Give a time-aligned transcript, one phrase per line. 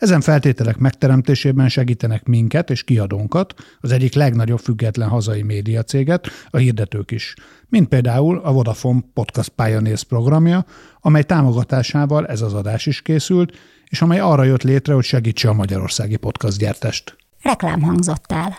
[0.00, 7.10] Ezen feltételek megteremtésében segítenek minket és kiadónkat, az egyik legnagyobb független hazai médiacéget, a hirdetők
[7.10, 7.34] is,
[7.68, 10.64] mint például a Vodafone Podcast Pioneers programja,
[11.00, 15.52] amely támogatásával ez az adás is készült, és amely arra jött létre, hogy segítse a
[15.52, 17.16] magyarországi podcast gyártást.
[17.42, 18.58] Reklám hangzott el.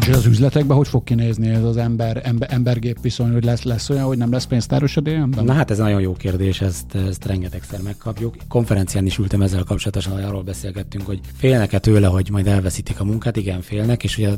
[0.00, 3.90] És az üzletekben hogy fog kinézni ez az ember, ember embergép viszony, hogy lesz, lesz
[3.90, 5.44] olyan, hogy nem lesz pénztáros a DM-ben?
[5.44, 8.36] Na hát ez nagyon jó kérdés, ezt, ezt rengetegszer megkapjuk.
[8.48, 13.04] Konferencián is ültem ezzel kapcsolatosan, hogy arról beszélgettünk, hogy félnek-e tőle, hogy majd elveszítik a
[13.04, 14.36] munkát, igen, félnek, és hogy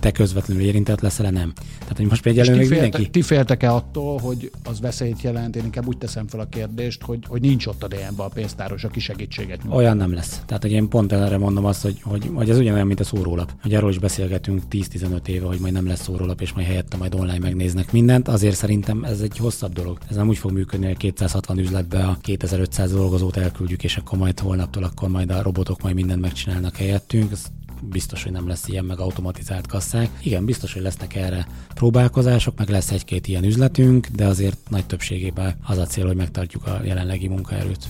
[0.00, 1.52] te közvetlenül érintett leszel, nem.
[1.78, 3.10] Tehát, hogy most például még mindenki...
[3.10, 5.56] Ti féltek-e attól, hogy az veszélyt jelent?
[5.56, 8.84] Én inkább úgy teszem fel a kérdést, hogy, hogy nincs ott a DM-ben a pénztáros,
[8.84, 9.76] aki segítséget nyújt.
[9.76, 10.42] Olyan nem lesz.
[10.46, 13.52] Tehát, hogy én pont erre mondom azt, hogy, hogy, hogy ez ugyanolyan, mint a szórólap.
[13.62, 17.14] Hogy arról is beszélgetünk 10-15 éve, hogy majd nem lesz szórólap, és majd helyette majd
[17.14, 18.28] online megnéznek mindent.
[18.28, 19.98] Azért szerintem ez egy hosszabb dolog.
[20.10, 24.40] Ez nem úgy fog működni, hogy 260 üzletbe a 2500 dolgozót elküldjük, és akkor majd
[24.40, 27.32] holnaptól akkor majd a robotok majd mindent megcsinálnak helyettünk.
[27.32, 27.46] Ez
[27.82, 30.08] biztos, hogy nem lesz ilyen, meg automatizált kasszák.
[30.22, 35.56] Igen, biztos, hogy lesznek erre próbálkozások, meg lesz egy-két ilyen üzletünk, de azért nagy többségében
[35.66, 37.88] az a cél, hogy megtartjuk a jelenlegi munkaerőt.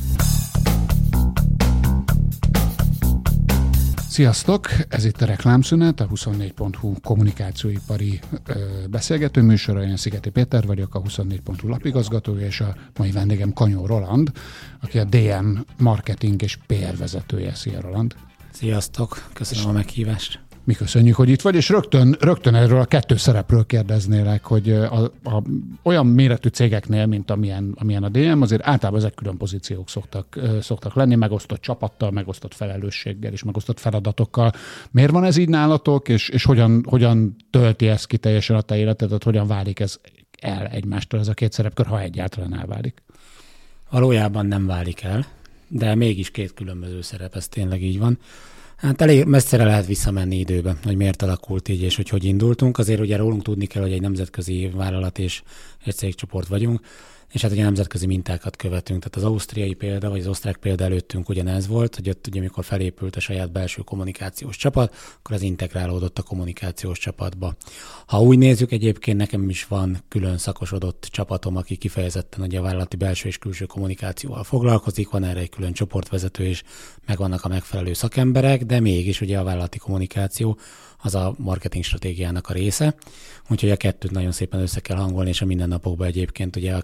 [4.12, 4.68] Sziasztok!
[4.88, 8.54] Ez itt a Reklámszünet, a 24.hu kommunikációipari ö,
[8.90, 9.84] beszélgető műsora.
[9.84, 14.32] Én Szigeti Péter vagyok, a 24.hu lapigazgatója, és a mai vendégem Kanyó Roland,
[14.80, 17.54] aki a DM marketing és PR vezetője.
[17.54, 18.14] Szia Roland!
[18.50, 19.28] Sziasztok!
[19.32, 20.40] Köszönöm a meghívást!
[20.64, 25.04] Mi köszönjük, hogy itt vagy, és rögtön, rögtön erről a kettő szerepről kérdeznélek, hogy a,
[25.04, 25.42] a,
[25.82, 30.94] olyan méretű cégeknél, mint amilyen, amilyen a DM, azért általában ezek külön pozíciók szoktak, szoktak
[30.94, 34.52] lenni, megosztott csapattal, megosztott felelősséggel és megosztott feladatokkal.
[34.90, 38.76] Miért van ez így nálatok, és, és hogyan, hogyan tölti ez ki teljesen a te
[38.76, 39.98] életedet, hogyan válik ez
[40.40, 43.02] el egymástól ez a két szerepkör, ha egyáltalán elválik?
[43.90, 45.26] Valójában nem válik el,
[45.68, 48.18] de mégis két különböző szerep, ez tényleg így van.
[48.82, 52.78] Hát elég messzire lehet visszamenni időben, hogy miért alakult így, és hogy hogy indultunk.
[52.78, 55.42] Azért ugye rólunk tudni kell, hogy egy nemzetközi vállalat és
[55.84, 56.80] egy cégcsoport vagyunk,
[57.32, 59.04] és hát ugye nemzetközi mintákat követünk.
[59.04, 62.64] Tehát az ausztriai példa, vagy az osztrák példa előttünk ugyanez volt, hogy ott ugye amikor
[62.64, 67.54] felépült a saját belső kommunikációs csapat, akkor az integrálódott a kommunikációs csapatba.
[68.06, 72.96] Ha úgy nézzük, egyébként nekem is van külön szakosodott csapatom, aki kifejezetten ugye a vállalati
[72.96, 76.62] belső és külső kommunikációval foglalkozik, van erre egy külön csoportvezető, és
[77.06, 80.58] megvannak a megfelelő szakemberek, de mégis ugye a vállalati kommunikáció
[81.02, 82.94] az a marketing stratégiának a része.
[83.48, 86.74] Úgyhogy a kettőt nagyon szépen össze kell hangolni, és a mindennapokban egyébként ugye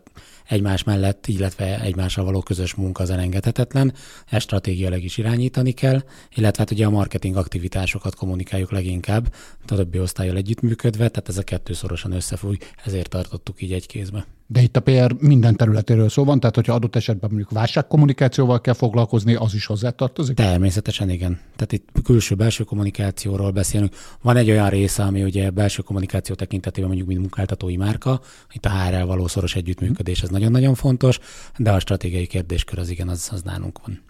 [0.48, 3.94] egymás mellett, illetve egymással való közös munka az elengedhetetlen,
[4.26, 6.02] ezt stratégiailag is irányítani kell,
[6.34, 11.42] illetve hát ugye a marketing aktivitásokat kommunikáljuk leginkább, a többi osztályjal együttműködve, tehát ez a
[11.42, 14.37] kettő szorosan összefügg, ezért tartottuk így egy kézbe.
[14.50, 18.74] De itt a PR minden területéről szó van, tehát hogyha adott esetben mondjuk válságkommunikációval kell
[18.74, 20.36] foglalkozni, az is hozzátartozik?
[20.36, 21.40] Természetesen igen.
[21.56, 23.94] Tehát itt külső-belső kommunikációról beszélünk.
[24.22, 28.20] Van egy olyan része, ami ugye belső kommunikáció tekintetében mondjuk mint munkáltatói márka,
[28.52, 31.18] itt a HR-rel való szoros együttműködés, ez nagyon-nagyon fontos,
[31.56, 34.02] de a stratégiai kérdéskör az igen, az, az nálunk van.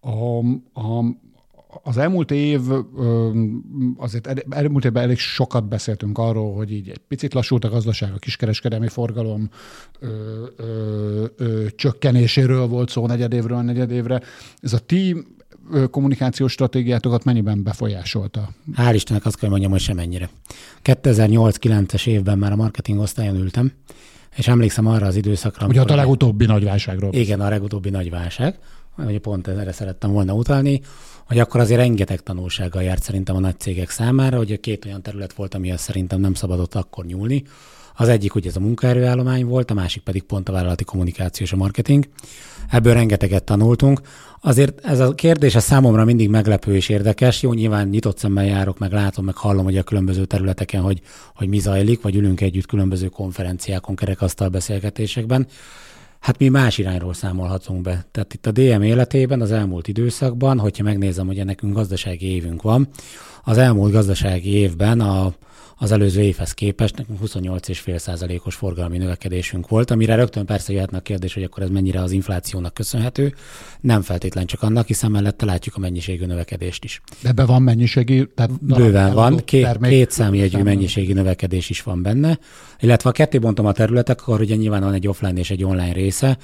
[0.00, 0.38] A,
[0.80, 1.04] a,
[1.82, 2.60] az elmúlt év,
[3.96, 8.18] azért elmúlt évben elég sokat beszéltünk arról, hogy így egy picit lassult a gazdaság, a
[8.18, 9.50] kiskereskedelmi forgalom
[9.98, 10.08] ö,
[10.56, 14.20] ö, ö, csökkenéséről volt szó negyedévről negyedévre.
[14.60, 15.24] Ez a ti
[15.90, 18.48] kommunikációs stratégiátokat mennyiben befolyásolta?
[18.76, 20.30] Hál' Istennek azt kell mondjam, hogy semennyire.
[20.84, 23.72] 2008-9-es évben már a marketing osztályon ültem,
[24.36, 25.66] és emlékszem arra az időszakra.
[25.66, 27.12] Ugye a legutóbbi nagy válságról.
[27.12, 28.58] Igen, a legutóbbi nagy válság,
[28.90, 30.80] hogy pont erre szerettem volna utalni,
[31.32, 35.02] hogy akkor azért rengeteg tanulsággal járt szerintem a nagy cégek számára, hogy a két olyan
[35.02, 37.42] terület volt, amihez szerintem nem szabadott akkor nyúlni.
[37.96, 41.52] Az egyik ugye ez a munkaerőállomány volt, a másik pedig pont a vállalati kommunikáció és
[41.52, 42.08] a marketing.
[42.70, 44.00] Ebből rengeteget tanultunk.
[44.40, 47.42] Azért ez a kérdés a számomra mindig meglepő és érdekes.
[47.42, 51.00] Jó, nyilván nyitott szemmel járok, meg látom, meg hallom, hogy a különböző területeken, hogy,
[51.34, 55.46] hogy mi zajlik, vagy ülünk együtt különböző konferenciákon, kerekasztal beszélgetésekben.
[56.22, 58.04] Hát mi más irányról számolhatunk be.
[58.10, 62.88] Tehát itt a DM életében az elmúlt időszakban, hogyha megnézem, hogy nekünk gazdasági évünk van,
[63.44, 65.32] az elmúlt gazdasági évben a,
[65.82, 71.34] az előző évhez képest nekünk 28,5%-os forgalmi növekedésünk volt, amire rögtön persze jöhetne a kérdés,
[71.34, 73.34] hogy akkor ez mennyire az inflációnak köszönhető.
[73.80, 77.00] Nem feltétlen csak annak, hiszen mellette látjuk a mennyiségű növekedést is.
[77.22, 78.28] De ebben van mennyiségi?
[78.34, 82.38] Tehát Bőven van, két, két számjegyű mennyiségi növekedés is van benne,
[82.80, 85.92] illetve a ketté bontom a területek, akkor ugye nyilván van egy offline és egy online
[85.92, 86.38] része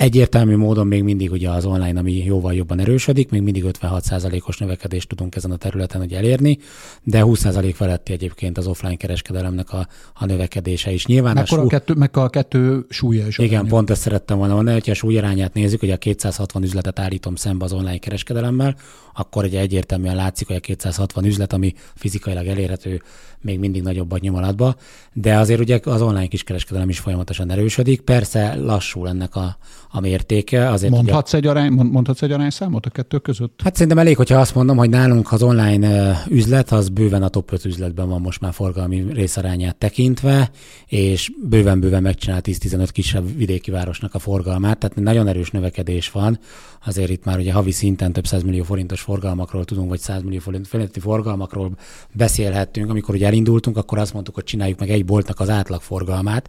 [0.00, 5.08] Egyértelmű módon még mindig ugye az online, ami jóval jobban erősödik, még mindig 56%-os növekedést
[5.08, 6.58] tudunk ezen a területen hogy elérni,
[7.02, 11.06] de 20% feletti egyébként az offline kereskedelemnek a, a növekedése is.
[11.06, 11.60] Nyilván meg, a, sú...
[11.60, 13.38] a kettő, meg a kettő súlya is.
[13.38, 17.34] Igen, pont ezt szerettem volna mondani, hogyha a súlyarányát nézzük, hogy a 260 üzletet állítom
[17.34, 18.76] szembe az online kereskedelemmel,
[19.14, 23.02] akkor ugye egyértelműen látszik, hogy a 260 üzlet, ami fizikailag elérhető,
[23.40, 24.76] még mindig nagyobbat nyom alatba,
[25.12, 28.00] de azért ugye az online kiskereskedelem is folyamatosan erősödik.
[28.00, 29.56] Persze lassul ennek a,
[29.92, 30.70] a mértéke.
[30.70, 33.60] Azért mondhatsz, ugye, egy arány, mondhatsz egy arányszámot a kettő között?
[33.64, 37.52] Hát szerintem elég, hogyha azt mondom, hogy nálunk az online üzlet, az bőven a top
[37.52, 40.50] 5 üzletben van most már forgalmi részarányát tekintve,
[40.86, 46.38] és bőven-bőven megcsinál 10-15 kisebb vidéki városnak a forgalmát, tehát nagyon erős növekedés van.
[46.86, 50.68] Azért itt már ugye havi szinten több millió forintos forgalmakról tudunk, vagy 100 millió forint
[50.68, 51.70] feletti forgalmakról
[52.12, 52.90] beszélhettünk.
[52.90, 56.48] Amikor ugye elindultunk, akkor azt mondtuk, hogy csináljuk meg egy boltnak az átlagforgalmát,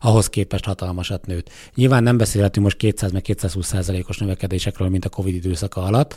[0.00, 1.50] ahhoz képest hatalmasat nőtt.
[1.74, 6.16] Nyilván nem beszélhetünk most 200 meg 220 százalékos növekedésekről, mint a Covid időszaka alatt,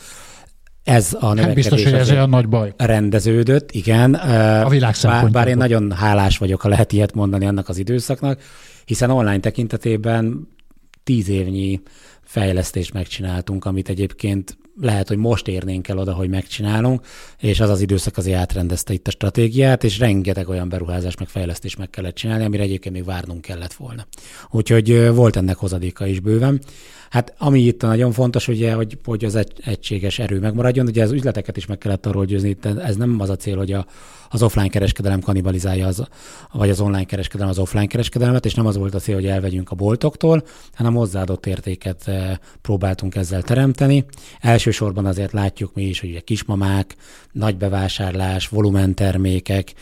[0.84, 2.72] ez a növekedés hát biztos, hogy ez olyan nagy baj.
[2.76, 4.14] Rendeződött, igen.
[4.14, 8.40] A világ bár, bár én nagyon hálás vagyok, ha lehet ilyet mondani annak az időszaknak,
[8.84, 10.48] hiszen online tekintetében
[11.04, 11.82] tíz évnyi
[12.22, 17.06] fejlesztést megcsináltunk, amit egyébként lehet, hogy most érnénk el oda, hogy megcsinálunk,
[17.38, 21.76] és az az időszak azért átrendezte itt a stratégiát, és rengeteg olyan beruházás meg fejlesztés
[21.76, 24.06] meg kellett csinálni, amire egyébként még várnunk kellett volna.
[24.50, 26.60] Úgyhogy volt ennek hozadéka is bőven.
[27.10, 31.12] Hát ami itt nagyon fontos, ugye, hogy, hogy az egy, egységes erő megmaradjon, ugye az
[31.12, 33.86] üzleteket is meg kellett arról győzni, ez nem az a cél, hogy a,
[34.30, 36.04] az offline kereskedelem kanibalizálja, az,
[36.52, 39.70] vagy az online kereskedelem az offline kereskedelmet, és nem az volt a cél, hogy elvegyünk
[39.70, 40.44] a boltoktól,
[40.74, 42.10] hanem hozzáadott értéket
[42.62, 44.04] próbáltunk ezzel teremteni.
[44.66, 46.96] Elsősorban azért látjuk mi is, hogy ugye kismamák,
[47.32, 49.74] nagy bevásárlás, volumentermékek,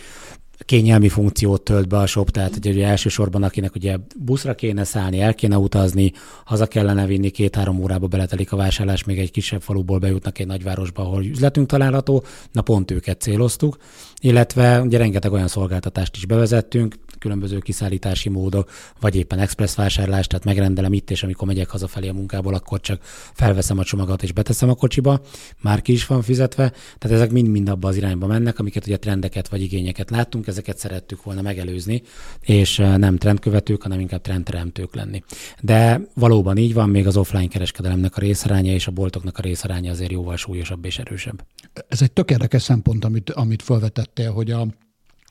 [0.58, 5.34] kényelmi funkciót tölt be a shop, tehát ugye, elsősorban akinek ugye buszra kéne szállni, el
[5.34, 6.12] kéne utazni,
[6.44, 11.02] haza kellene vinni, két-három órába beletelik a vásárlás, még egy kisebb faluból bejutnak egy nagyvárosba,
[11.02, 13.76] ahol üzletünk található, na pont őket céloztuk,
[14.20, 18.70] illetve ugye rengeteg olyan szolgáltatást is bevezettünk, különböző kiszállítási módok,
[19.00, 23.00] vagy éppen express vásárlás, tehát megrendelem itt, és amikor megyek hazafelé a munkából, akkor csak
[23.32, 25.20] felveszem a csomagot és beteszem a kocsiba,
[25.60, 29.48] már ki is van fizetve, tehát ezek mind-mind abba az irányba mennek, amiket ugye trendeket
[29.48, 32.02] vagy igényeket láttunk, ezeket szerettük volna megelőzni,
[32.40, 35.22] és nem trendkövetők, hanem inkább trendteremtők lenni.
[35.60, 39.90] De valóban így van, még az offline kereskedelemnek a részaránya és a boltoknak a részaránya
[39.90, 41.44] azért jóval súlyosabb és erősebb.
[41.88, 44.66] Ez egy tök érdekes szempont, amit, amit felvetettél, hogy a,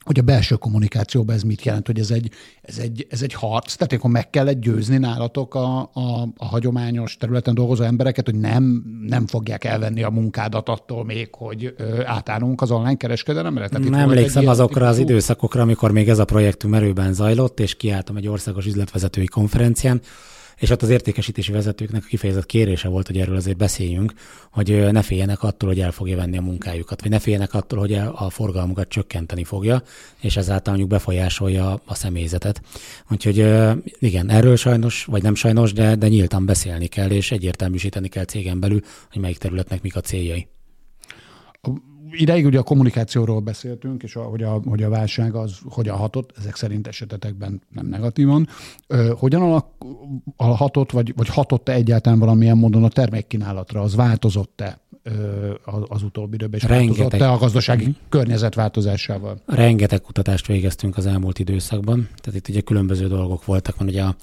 [0.04, 2.30] hogy a belső kommunikációban ez mit jelent, hogy ez egy,
[2.62, 7.16] ez egy, ez egy harc, tehát akkor meg kell győzni nálatok a, a, a hagyományos
[7.16, 12.60] területen dolgozó embereket, hogy nem, nem fogják elvenni a munkádat attól még, hogy ö, átállunk
[12.60, 13.68] az online kereskedelemre?
[13.68, 18.16] Tehát nem emlékszem azokra az időszakokra, amikor még ez a projektünk merőben zajlott, és kiálltam
[18.16, 20.00] egy országos üzletvezetői konferencián,
[20.58, 24.12] és ott az értékesítési vezetőknek a kifejezett kérése volt, hogy erről azért beszéljünk,
[24.50, 27.92] hogy ne féljenek attól, hogy el fogja venni a munkájukat, vagy ne féljenek attól, hogy
[27.92, 29.82] a forgalmukat csökkenteni fogja,
[30.20, 32.62] és ezáltal mondjuk befolyásolja a személyzetet.
[33.10, 33.36] Úgyhogy
[33.98, 38.60] igen, erről sajnos, vagy nem sajnos, de, de nyíltan beszélni kell, és egyértelműsíteni kell cégen
[38.60, 38.80] belül,
[39.12, 40.48] hogy melyik területnek mik a céljai
[42.12, 46.32] ideig ugye a kommunikációról beszéltünk, és a, hogy, a, hogy a válság az hogyan hatott,
[46.38, 48.48] ezek szerint esetetekben nem negatívan.
[48.86, 49.62] Ö, hogyan
[50.36, 53.80] hatott, vagy, vagy hatott-e egyáltalán valamilyen módon a termékkínálatra?
[53.80, 54.80] Az változott-e
[55.64, 57.96] az, az utóbbi időben, és változott-e a gazdasági uh-huh.
[58.08, 59.40] környezet változásával?
[59.46, 64.16] Rengeteg kutatást végeztünk az elmúlt időszakban, tehát itt ugye különböző dolgok voltak, van ugye a,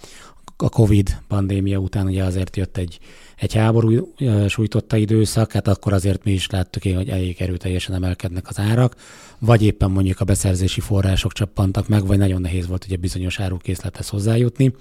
[0.62, 3.00] a Covid pandémia után ugye azért jött egy
[3.40, 4.14] egy háború
[4.48, 8.96] sújtotta időszak, hát akkor azért mi is láttuk, hogy elég erőteljesen emelkednek az árak,
[9.40, 14.10] vagy éppen mondjuk a beszerzési források csappantak meg, vagy nagyon nehéz volt ugye bizonyos árukészlethez
[14.10, 14.74] hozzájutni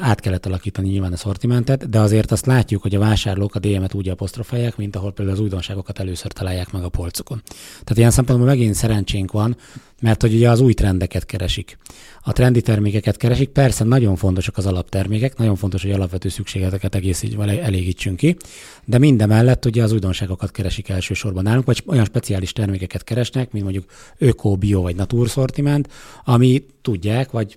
[0.00, 3.94] át kellett alakítani nyilván a szortimentet, de azért azt látjuk, hogy a vásárlók a DM-et
[3.94, 7.42] úgy apostrofálják, mint ahol például az újdonságokat először találják meg a polcokon.
[7.70, 9.56] Tehát ilyen szempontból megint szerencsénk van,
[10.00, 11.78] mert hogy ugye az új trendeket keresik.
[12.22, 17.22] A trendi termékeket keresik, persze nagyon fontosak az alaptermékek, nagyon fontos, hogy alapvető szükségleteket egész
[17.22, 18.36] így elégítsünk ki,
[18.84, 23.84] de mindemellett ugye az újdonságokat keresik elsősorban nálunk, vagy olyan speciális termékeket keresnek, mint mondjuk
[24.18, 25.88] öko, bio vagy natur szortiment,
[26.24, 27.56] ami tudják, vagy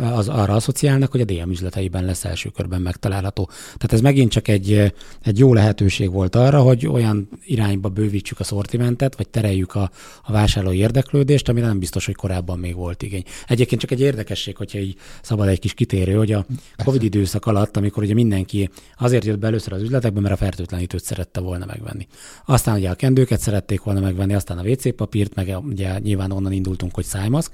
[0.00, 3.44] az arra asszociálnak, hogy a DM üzleteiben lesz első körben megtalálható.
[3.64, 4.92] Tehát ez megint csak egy,
[5.22, 9.90] egy jó lehetőség volt arra, hogy olyan irányba bővítsük a szortimentet, vagy tereljük a,
[10.22, 13.24] a vásárlói érdeklődést, ami nem biztos, hogy korábban még volt igény.
[13.46, 16.46] Egyébként csak egy érdekesség, hogyha így szabad egy kis kitérő, hogy a
[16.84, 21.04] Covid időszak alatt, amikor ugye mindenki azért jött be először az üzletekbe, mert a fertőtlenítőt
[21.04, 22.06] szerette volna megvenni.
[22.44, 26.52] Aztán ugye a kendőket szerették volna megvenni, aztán a WC papírt, meg ugye nyilván onnan
[26.52, 27.52] indultunk, hogy szájmaszk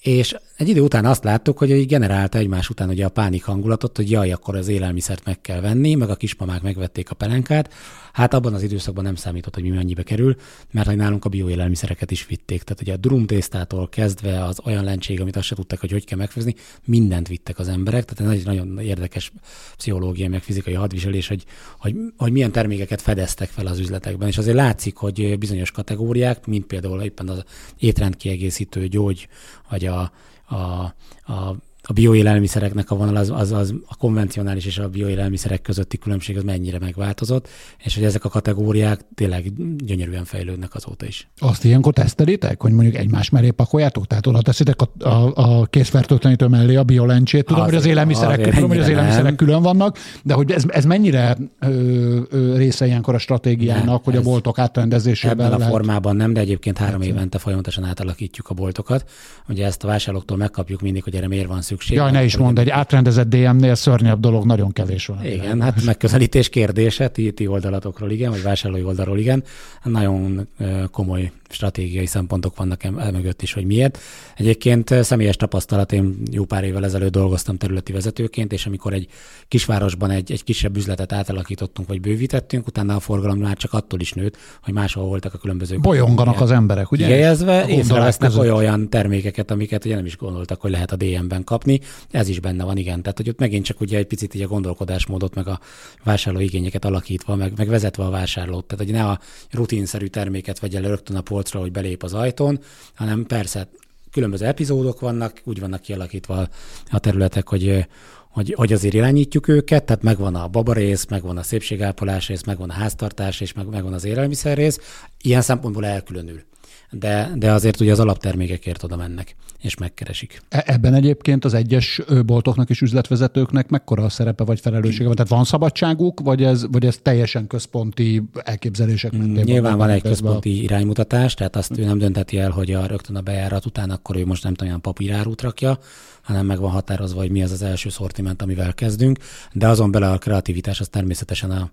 [0.00, 3.96] és egy idő után azt láttuk, hogy így generálta egymás után ugye a pánik hangulatot,
[3.96, 7.72] hogy jaj, akkor az élelmiszert meg kell venni, meg a kismamák megvették a pelenkát.
[8.12, 10.36] Hát abban az időszakban nem számított, hogy mi mennyibe kerül,
[10.70, 12.62] mert hogy nálunk a bioélelmiszereket is vitték.
[12.62, 16.04] Tehát ugye a durum tésztától kezdve az olyan lentség, amit azt se tudtak, hogy hogy
[16.04, 16.54] kell megfőzni,
[16.84, 18.04] mindent vittek az emberek.
[18.04, 19.32] Tehát egy nagyon érdekes
[19.76, 21.44] pszichológiai, meg fizikai hadviselés, hogy,
[21.78, 24.28] hogy, hogy milyen termékeket fedeztek fel az üzletekben.
[24.28, 27.44] És azért látszik, hogy bizonyos kategóriák, mint például éppen az
[27.78, 29.28] étrendkiegészítő gyógy,
[29.68, 30.10] vagy a, a,
[30.50, 30.92] a
[31.28, 31.56] a
[31.92, 36.78] bioélelmiszereknek a vonal, az, az, az a konvencionális és a bioélelmiszerek közötti különbség az mennyire
[36.78, 39.52] megváltozott, és hogy ezek a kategóriák tényleg
[39.84, 41.28] gyönyörűen fejlődnek azóta is.
[41.38, 44.06] Azt ilyenkor tesztelitek, hogy mondjuk egymás mellé pakoljátok?
[44.06, 47.44] Tehát oda teszitek a, a, a készfertőtlenítő mellé a biolencsét?
[47.44, 51.36] Tudom, hogy az élelmiszerek, tudom, hogy az élelmiszerek külön vannak, de hogy ez, ez mennyire
[51.60, 55.66] ö, ö, része ilyenkor a stratégiának, nem, hogy a boltok átrendezésében Ebben lehet...
[55.66, 59.10] a formában nem, de egyébként három évente folyamatosan átalakítjuk a boltokat.
[59.48, 61.79] Ugye ezt a vásárlóktól megkapjuk mindig, hogy erre miért van szükség.
[61.88, 65.24] Jaj, ne is mondd, egy átrendezett DM-nél szörnyebb dolog nagyon kevés van.
[65.24, 69.44] Igen, hát megközelítés kérdése, ti, ti oldalatokról igen, vagy vásárlói oldalról igen.
[69.82, 70.48] Nagyon
[70.90, 73.98] komoly stratégiai szempontok vannak el mögött is, hogy miért.
[74.36, 79.06] Egyébként személyes tapasztalat, én jó pár évvel ezelőtt dolgoztam területi vezetőként, és amikor egy
[79.48, 84.12] kisvárosban egy, egy kisebb üzletet átalakítottunk, vagy bővítettünk, utána a forgalom már csak attól is
[84.12, 85.78] nőtt, hogy máshol voltak a különböző.
[85.78, 87.06] Bolyonganak az emberek, ugye?
[87.06, 91.69] Kihelyezve, észrevesznek olyan, olyan termékeket, amiket ugye nem is gondoltak, hogy lehet a DM-ben kapni.
[92.10, 93.02] Ez is benne van, igen.
[93.02, 95.60] Tehát, hogy ott megint csak ugye egy picit így a gondolkodásmódot, meg a
[96.04, 98.64] vásárló igényeket alakítva, meg, meg vezetve a vásárlót.
[98.64, 102.60] Tehát, hogy ne a rutinszerű terméket vegye le rögtön a polcra, hogy belép az ajtón,
[102.94, 103.68] hanem persze
[104.10, 106.48] különböző epizódok vannak, úgy vannak kialakítva
[106.90, 107.86] a területek, hogy,
[108.30, 112.72] hogy, hogy azért irányítjuk őket, tehát megvan a babarész, megvan a szépségápolás rész, megvan a
[112.72, 114.78] háztartás és meg, megvan az élelmiszer rész.
[115.22, 116.42] Ilyen szempontból elkülönül
[116.90, 120.42] de, de azért ugye az alaptermékekért oda mennek, és megkeresik.
[120.48, 125.14] E- ebben egyébként az egyes boltoknak és üzletvezetőknek mekkora a szerepe vagy felelőssége van?
[125.14, 129.44] Tehát van szabadságuk, vagy ez, vagy ez teljesen központi elképzelések mentén?
[129.44, 130.62] Nyilván van egy központi a...
[130.62, 134.26] iránymutatás, tehát azt ő nem dönteti el, hogy a rögtön a bejárat után akkor ő
[134.26, 135.78] most nem tudom, olyan papírárút rakja,
[136.22, 139.18] hanem meg van határozva, hogy mi az az első szortiment, amivel kezdünk,
[139.52, 141.70] de azon bele a kreativitás az természetesen a,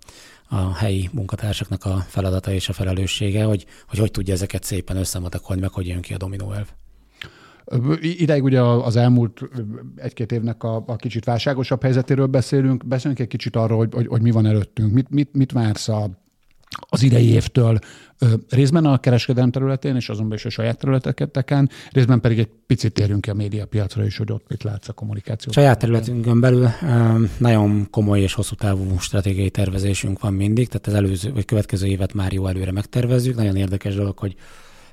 [0.48, 5.60] a helyi munkatársaknak a feladata és a felelőssége, hogy hogy, hogy tudja ezeket szépen összematakolni,
[5.60, 6.68] meg hogy jön ki a dominó elv.
[8.00, 9.40] Ideig ugye az elmúlt
[9.96, 12.86] egy-két évnek a, a kicsit válságosabb helyzetéről beszélünk.
[12.86, 14.92] Beszélünk egy kicsit arról, hogy, hogy, hogy mi van előttünk.
[14.92, 16.10] Mit, mit, mit vársz a,
[16.88, 17.78] az idei évtől
[18.48, 23.20] részben a kereskedelem területén, és azonban is a saját területeken, részben pedig egy picit térjünk
[23.20, 25.52] ki a médiapiacra is, hogy ott mit látsz a kommunikáció.
[25.52, 26.68] Saját területünkön belül
[27.38, 32.14] nagyon komoly és hosszú távú stratégiai tervezésünk van mindig, tehát az előző vagy következő évet
[32.14, 33.36] már jó előre megtervezzük.
[33.36, 34.34] Nagyon érdekes dolog, hogy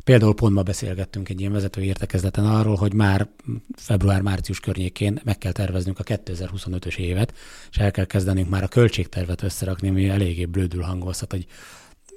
[0.06, 3.28] Például pont ma beszélgettünk egy ilyen vezetői értekezleten arról, hogy már
[3.76, 7.34] február-március környékén meg kell terveznünk a 2025-ös évet,
[7.72, 11.46] és el kell kezdenünk már a költségtervet összerakni, ami eléggé blödül hangozhat, hogy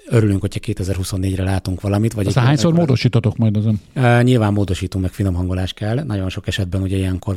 [0.08, 2.12] örülünk, hogyha 2024-re látunk valamit.
[2.12, 2.80] Vagy Aztán hányszor meg...
[2.80, 3.80] módosítotok majd azon?
[3.94, 6.02] Uh, nyilván módosítunk, meg finom hangolás kell.
[6.04, 7.36] Nagyon sok esetben ugye ilyenkor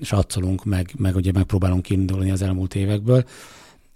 [0.00, 3.24] satszolunk, meg, meg ugye megpróbálunk kiindulni az elmúlt évekből.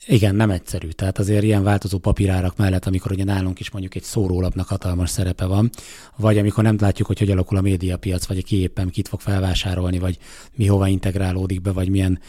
[0.09, 0.89] Igen, nem egyszerű.
[0.89, 5.45] Tehát azért ilyen változó papírárak mellett, amikor ugye nálunk is mondjuk egy szórólapnak hatalmas szerepe
[5.45, 5.71] van,
[6.17, 9.99] vagy amikor nem látjuk, hogy hogy alakul a médiapiac, vagy ki éppen kit fog felvásárolni,
[9.99, 10.19] vagy
[10.55, 12.21] mi hova integrálódik be, vagy milyen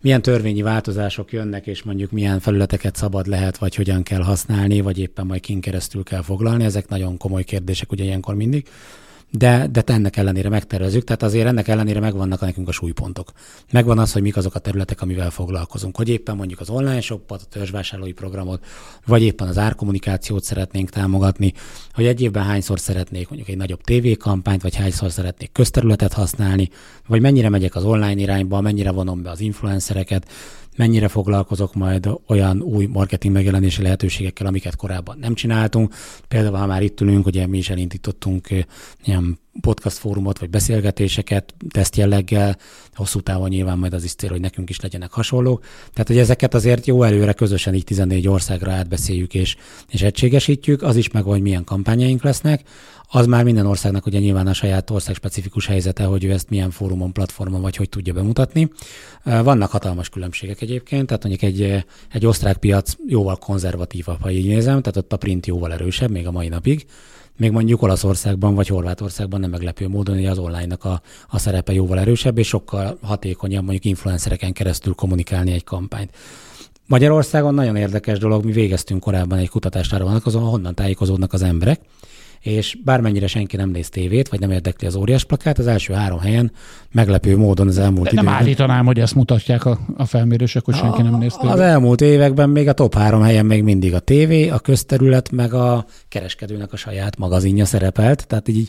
[0.00, 4.98] milyen törvényi változások jönnek, és mondjuk milyen felületeket szabad lehet, vagy hogyan kell használni, vagy
[4.98, 6.64] éppen majd kin keresztül kell foglalni.
[6.64, 8.66] Ezek nagyon komoly kérdések ugye ilyenkor mindig
[9.30, 13.32] de, de ennek ellenére megtervezzük, tehát azért ennek ellenére megvannak a nekünk a súlypontok.
[13.72, 15.96] Megvan az, hogy mik azok a területek, amivel foglalkozunk.
[15.96, 18.64] Hogy éppen mondjuk az online shopot, a törzsvásárlói programot,
[19.06, 21.52] vagy éppen az árkommunikációt szeretnénk támogatni,
[21.92, 26.68] hogy egy évben hányszor szeretnék mondjuk egy nagyobb tévékampányt, vagy hányszor szeretnék közterületet használni,
[27.06, 30.28] vagy mennyire megyek az online irányba, mennyire vonom be az influencereket,
[30.76, 35.94] mennyire foglalkozok majd olyan új marketing megjelenési lehetőségekkel, amiket korábban nem csináltunk.
[36.28, 38.48] Például, ha már itt ülünk, ugye mi is elindítottunk
[39.04, 42.56] ilyen podcast fórumot, vagy beszélgetéseket tesztjelleggel,
[42.94, 45.64] hosszú távon nyilván majd az is cél, hogy nekünk is legyenek hasonlók.
[45.92, 49.56] Tehát, hogy ezeket azért jó előre közösen így 14 országra átbeszéljük és,
[49.88, 52.62] és egységesítjük, az is meg, hogy milyen kampányaink lesznek,
[53.16, 56.70] az már minden országnak ugye nyilván a saját ország specifikus helyzete, hogy ő ezt milyen
[56.70, 58.70] fórumon, platformon vagy hogy tudja bemutatni.
[59.24, 64.80] Vannak hatalmas különbségek egyébként, tehát mondjuk egy, egy osztrák piac jóval konzervatívabb, ha így nézem,
[64.80, 66.86] tehát ott a print jóval erősebb, még a mai napig.
[67.36, 71.98] Még mondjuk Olaszországban vagy Horvátországban nem meglepő módon, hogy az online-nak a, a szerepe jóval
[71.98, 76.10] erősebb, és sokkal hatékonyabb mondjuk influencereken keresztül kommunikálni egy kampányt.
[76.86, 81.80] Magyarországon nagyon érdekes dolog, mi végeztünk korábban egy kutatást arra vonatkozóan, honnan tájékozódnak az emberek,
[82.44, 86.18] és bármennyire senki nem néz tévét, vagy nem érdekli az óriás plakát, az első három
[86.18, 86.52] helyen
[86.92, 88.40] meglepő módon az elmúlt De nem időben.
[88.42, 91.58] állítanám, hogy ezt mutatják a, a felmérések, hogy senki nem néz Az tévét.
[91.58, 95.86] elmúlt években még a top három helyen még mindig a tévé, a közterület, meg a
[96.08, 98.68] kereskedőnek a saját magazinja szerepelt, tehát így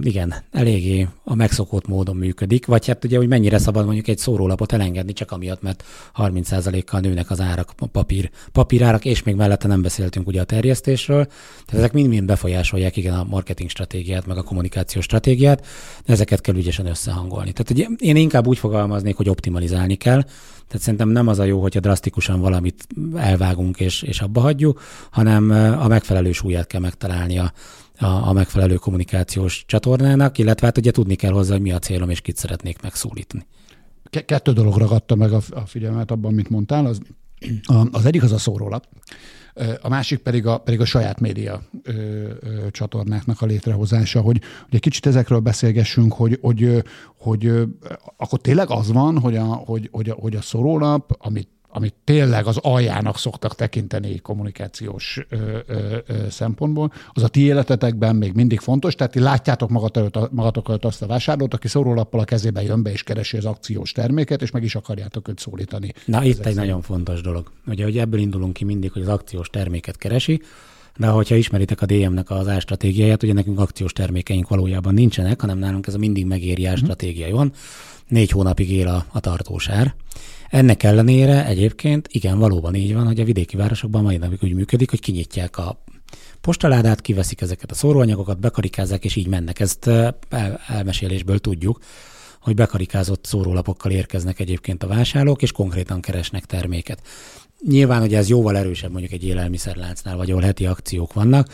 [0.00, 4.72] igen, eléggé a megszokott módon működik, vagy hát ugye, hogy mennyire szabad mondjuk egy szórólapot
[4.72, 5.84] elengedni, csak amiatt, mert
[6.16, 11.24] 30%-kal nőnek az árak, papír, papírárak, és még mellette nem beszéltünk ugye a terjesztésről.
[11.24, 15.66] Tehát ezek mind-mind befolyásolják igen a marketing stratégiát, meg a kommunikációs stratégiát,
[16.06, 17.52] de ezeket kell ügyesen összehangolni.
[17.52, 20.22] Tehát ugye, én inkább úgy fogalmaznék, hogy optimalizálni kell,
[20.72, 25.50] tehát szerintem nem az a jó, hogyha drasztikusan valamit elvágunk és, és abba hagyjuk, hanem
[25.80, 27.52] a megfelelő súlyát kell megtalálni a,
[27.98, 32.10] a, a megfelelő kommunikációs csatornának, illetve hát ugye tudni kell hozzá, hogy mi a célom,
[32.10, 33.46] és kit szeretnék megszólítani.
[34.24, 36.86] Kettő dolog ragadta meg a, a figyelmet abban, amit mondtál.
[36.86, 37.00] Az,
[37.62, 38.86] a, az egyik az a szórólap,
[39.82, 44.74] a másik pedig a, pedig a saját média ö, ö, csatornáknak a létrehozása, hogy, hogy
[44.74, 46.82] egy kicsit ezekről beszélgessünk, hogy, hogy,
[47.18, 47.68] hogy, hogy
[48.16, 52.46] akkor tényleg az van, hogy a, hogy, hogy a, hogy a szórólap, amit amit tényleg
[52.46, 58.60] az aljának szoktak tekinteni kommunikációs ö, ö, ö, szempontból, az a ti életetekben még mindig
[58.60, 59.70] fontos, tehát ti látjátok
[60.30, 63.92] magatok előtt azt a vásárlót, aki szórólappal a kezébe jön be és keresi az akciós
[63.92, 65.92] terméket, és meg is akarjátok őt szólítani.
[66.04, 66.56] Na itt egy szerint.
[66.56, 67.50] nagyon fontos dolog.
[67.66, 70.40] Ugye, hogy ebből indulunk ki mindig, hogy az akciós terméket keresi,
[70.96, 75.86] de hogyha ismeritek a DM-nek az árstratégiáját, ugye nekünk akciós termékeink valójában nincsenek, hanem nálunk
[75.86, 77.52] ez a mindig megéri árstratégia van.
[78.08, 79.94] Négy hónapig él a, a tartósár.
[80.52, 84.90] Ennek ellenére egyébként igen, valóban így van, hogy a vidéki városokban mai napig úgy működik,
[84.90, 85.82] hogy kinyitják a
[86.40, 89.60] postaládát, kiveszik ezeket a szóróanyagokat, bekarikázzák, és így mennek.
[89.60, 91.78] Ezt el, elmesélésből tudjuk,
[92.40, 97.02] hogy bekarikázott szórólapokkal érkeznek egyébként a vásárlók, és konkrétan keresnek terméket.
[97.66, 101.48] Nyilván, hogy ez jóval erősebb mondjuk egy élelmiszerláncnál, vagy ahol heti akciók vannak.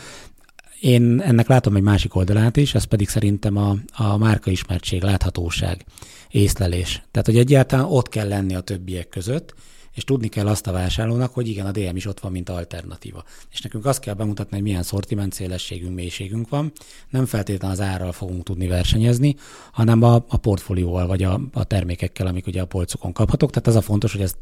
[0.79, 5.85] Én ennek látom egy másik oldalát is, ez pedig szerintem a, a márka ismertség, láthatóság,
[6.29, 7.03] észlelés.
[7.11, 9.53] Tehát, hogy egyáltalán ott kell lenni a többiek között,
[9.99, 13.23] és tudni kell azt a vásárlónak, hogy igen, a DM is ott van, mint alternatíva.
[13.51, 16.71] És nekünk azt kell bemutatni, hogy milyen szortiment szélességünk, mélységünk van.
[17.09, 19.35] Nem feltétlenül az árral fogunk tudni versenyezni,
[19.71, 23.49] hanem a, a portfólióval, vagy a, a termékekkel, amik ugye a polcokon kaphatok.
[23.49, 24.37] Tehát az a fontos, hogy ezt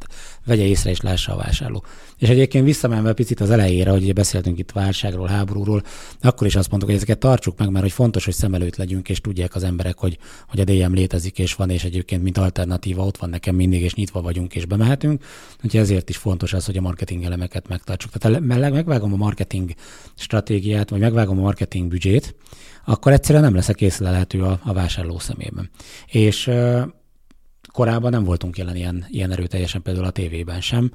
[0.45, 1.84] vegye észre és lássa a vásárló.
[2.17, 5.84] És egyébként visszamenve picit az elejére, hogy ugye beszéltünk itt válságról, háborúról,
[6.21, 9.10] akkor is azt mondtuk, hogy ezeket tartsuk meg, mert hogy fontos, hogy szem előtt legyünk,
[9.10, 13.05] és tudják az emberek, hogy, hogy a DM létezik és van, és egyébként mint alternatíva
[13.05, 15.23] ott van nekem mindig, és nyitva vagyunk, és bemehetünk.
[15.63, 18.12] Úgyhogy ezért is fontos az, hogy a marketing elemeket megtartsuk.
[18.12, 19.73] Tehát megvágom a marketing
[20.15, 22.36] stratégiát, vagy megvágom a marketing büdzsét,
[22.86, 25.69] akkor egyszerűen nem leszek észlelhető a, a vásárló szemében.
[26.05, 26.51] És
[27.71, 30.91] korábban nem voltunk jelen ilyen, ilyen erőteljesen például a tévében sem.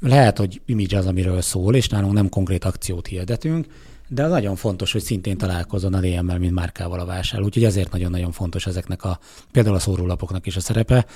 [0.00, 3.66] Lehet, hogy image az, amiről szól, és nálunk nem konkrét akciót hirdetünk,
[4.08, 7.44] de az nagyon fontos, hogy szintén találkozon a DM-mel, mint márkával a vásárló.
[7.46, 9.18] Úgyhogy ezért nagyon-nagyon fontos ezeknek a,
[9.52, 11.06] például a szórólapoknak is a szerepe,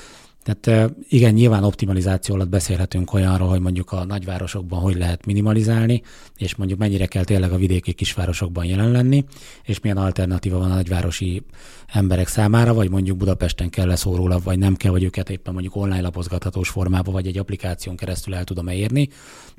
[0.44, 6.02] tehát igen, nyilván optimalizáció alatt beszélhetünk olyanról, hogy mondjuk a nagyvárosokban hogy lehet minimalizálni,
[6.36, 9.24] és mondjuk mennyire kell tényleg a vidéki kisvárosokban jelen lenni,
[9.62, 11.42] és milyen alternatíva van a nagyvárosi
[11.86, 16.00] emberek számára, vagy mondjuk Budapesten kell leszórólag, vagy nem kell, vagy őket éppen mondjuk online
[16.00, 19.08] lapozgathatós formába, vagy egy applikáción keresztül el tudom érni,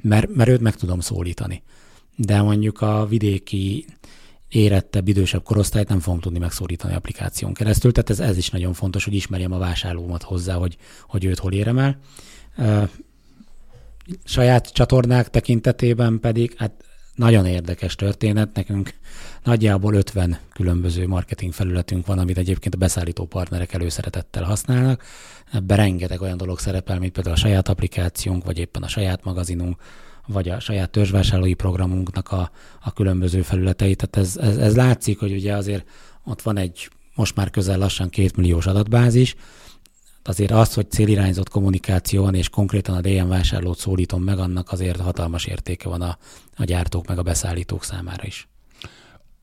[0.04, 1.64] mert, mert őt meg tudom szólítani.
[2.16, 3.86] De mondjuk a vidéki
[4.50, 9.04] érettebb, idősebb korosztályt nem fogom tudni megszólítani applikáción keresztül, tehát ez, ez is nagyon fontos,
[9.04, 10.78] hogy ismerjem a vásárlómat hozzá, hogy,
[11.08, 12.00] hogy őt hol érem el.
[14.24, 16.72] Saját csatornák tekintetében pedig, hát
[17.16, 18.94] nagyon érdekes történet, nekünk
[19.44, 25.04] nagyjából 50 különböző marketing felületünk van, amit egyébként a beszállító partnerek előszeretettel használnak.
[25.52, 29.82] Ebben rengeteg olyan dolog szerepel, mint például a saját applikációnk, vagy éppen a saját magazinunk,
[30.28, 33.96] vagy a saját törzsvásárlói programunknak a, a különböző felületei.
[33.96, 35.90] Tehát ez, ez, ez látszik, hogy ugye azért
[36.24, 39.36] ott van egy most már közel lassan két milliós adatbázis,
[40.24, 45.00] azért az, hogy célirányzott kommunikáció van, és konkrétan a DM vásárlót szólítom meg, annak azért
[45.00, 46.18] hatalmas értéke van a,
[46.56, 48.48] a gyártók meg a beszállítók számára is.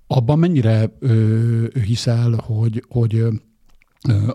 [0.06, 3.30] Abban mennyire ö, hiszel, hogy, hogy ö,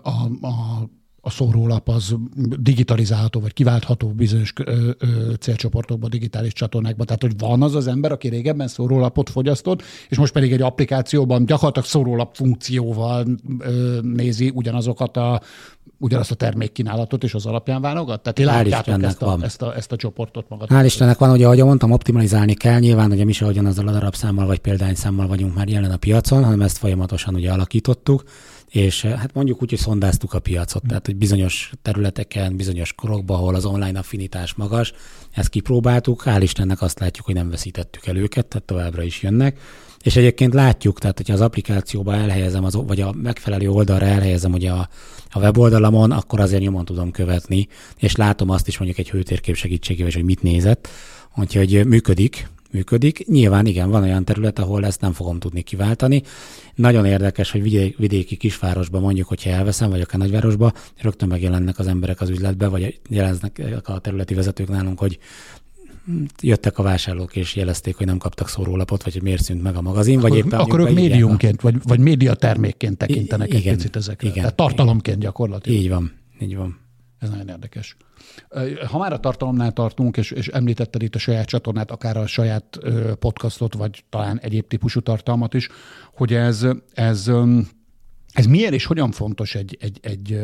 [0.02, 0.88] a, a
[1.28, 2.14] a szórólap az
[2.58, 7.04] digitalizálható, vagy kiváltható bizonyos ö, ö, célcsoportokba, digitális csatornákba.
[7.04, 11.46] Tehát, hogy van az az ember, aki régebben szórólapot fogyasztott, és most pedig egy applikációban
[11.46, 13.26] gyakorlatilag szórólap funkcióval
[13.58, 15.40] ö, nézi ugyanazokat a
[15.98, 18.20] ugyanazt a termékkínálatot, és az alapján válogat?
[18.22, 20.68] Tehát ti látjátok ezt a, ezt, a, ezt a csoportot magad.
[20.70, 22.78] Hál' Istennek van, ugye ahogy mondtam, optimalizálni kell.
[22.78, 26.60] Nyilván, hogy mi se ugyanazzal a darabszámmal vagy példányszámmal vagyunk már jelen a piacon, hanem
[26.60, 28.22] ezt folyamatosan ugye alakítottuk
[28.68, 33.54] és hát mondjuk úgy, hogy szondáztuk a piacot, tehát hogy bizonyos területeken, bizonyos korokban, ahol
[33.54, 34.92] az online affinitás magas,
[35.30, 39.58] ezt kipróbáltuk, hál' Istennek azt látjuk, hogy nem veszítettük el őket, tehát továbbra is jönnek,
[40.02, 44.70] És egyébként látjuk, tehát hogyha az applikációba elhelyezem, az, vagy a megfelelő oldalra elhelyezem ugye
[44.70, 44.88] a,
[45.30, 50.12] a weboldalamon, akkor azért nyomon tudom követni, és látom azt is mondjuk egy hőtérkép segítségével,
[50.14, 50.88] hogy mit nézett,
[51.36, 53.26] úgyhogy működik, működik.
[53.26, 56.22] Nyilván igen, van olyan terület, ahol ezt nem fogom tudni kiváltani.
[56.74, 57.62] Nagyon érdekes, hogy
[57.96, 63.00] vidéki kisvárosban mondjuk, hogyha elveszem, vagy akár nagyvárosba, rögtön megjelennek az emberek az üzletbe, vagy
[63.08, 65.18] jeleznek a területi vezetők nálunk, hogy
[66.40, 69.80] jöttek a vásárlók és jelezték, hogy nem kaptak szórólapot, vagy hogy miért szűnt meg a
[69.80, 70.58] magazin, akkor, vagy éppen...
[70.58, 74.28] Akkor ők médiumként, vagy, vagy médiatermékként tekintenek igen, egy picit ezekre.
[74.28, 75.78] Igen, Tehát tartalomként gyakorlatilag.
[75.78, 76.78] Így van, így van.
[77.18, 77.96] Ez nagyon érdekes.
[78.88, 82.78] Ha már a tartalomnál tartunk, és, és említetted itt a saját csatornát, akár a saját
[83.18, 85.68] podcastot, vagy talán egyéb típusú tartalmat is,
[86.14, 87.30] hogy ez, ez,
[88.32, 90.40] ez miért és hogyan fontos egy, egy, egy,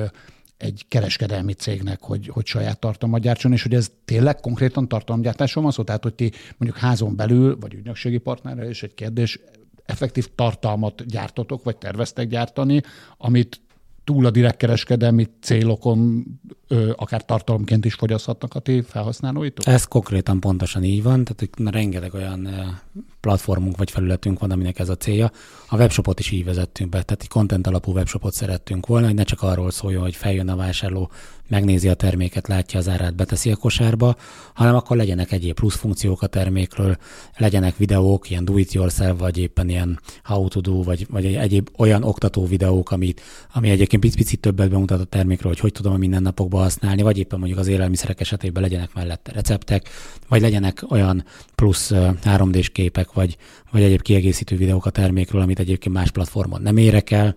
[0.56, 5.72] egy kereskedelmi cégnek, hogy, hogy saját tartalmat gyártson, és hogy ez tényleg konkrétan tartalomgyártáson van
[5.72, 5.82] szó?
[5.82, 9.38] Tehát, hogy ti mondjuk házon belül, vagy ügynökségi partnerrel, és egy kérdés,
[9.84, 12.80] effektív tartalmat gyártotok, vagy terveztek gyártani,
[13.16, 13.60] amit
[14.04, 16.24] túl a direkt kereskedelmi célokon
[16.96, 19.66] akár tartalomként is fogyaszthatnak a ti felhasználóitok?
[19.66, 22.48] Ez konkrétan pontosan így van, tehát rengeteg olyan
[23.20, 25.30] platformunk vagy felületünk van, aminek ez a célja.
[25.68, 29.22] A webshopot is így vezettünk be, tehát egy content alapú webshopot szerettünk volna, hogy ne
[29.22, 31.10] csak arról szóljon, hogy feljön a vásárló,
[31.48, 34.16] megnézi a terméket, látja az árát, beteszi a kosárba,
[34.54, 36.96] hanem akkor legyenek egyéb plusz funkciók a termékről,
[37.36, 41.68] legyenek videók, ilyen do it yourself, vagy éppen ilyen how to do, vagy, vagy egyéb
[41.76, 43.20] olyan oktató videók, amit,
[43.52, 47.38] ami egyébként picit többet bemutat a termékről, hogy hogy tudom a mindennapokban használni, vagy éppen
[47.38, 49.88] mondjuk az élelmiszerek esetében legyenek mellette receptek,
[50.28, 51.24] vagy legyenek olyan
[51.54, 51.90] plusz
[52.24, 53.36] 3D-s képek, vagy,
[53.70, 57.36] vagy egyéb kiegészítő videók a termékről, amit egyébként más platformon nem érek el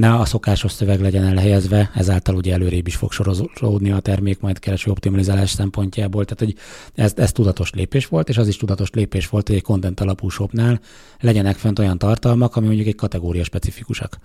[0.00, 4.58] ne a szokásos szöveg legyen elhelyezve, ezáltal ugye előrébb is fog sorozódni a termék majd
[4.58, 6.24] kereső optimalizálás szempontjából.
[6.24, 6.62] Tehát, hogy
[6.94, 10.28] ez, ez tudatos lépés volt, és az is tudatos lépés volt, hogy egy content alapú
[10.28, 10.80] shopnál
[11.20, 14.18] legyenek fent olyan tartalmak, ami mondjuk egy kategória specifikusak.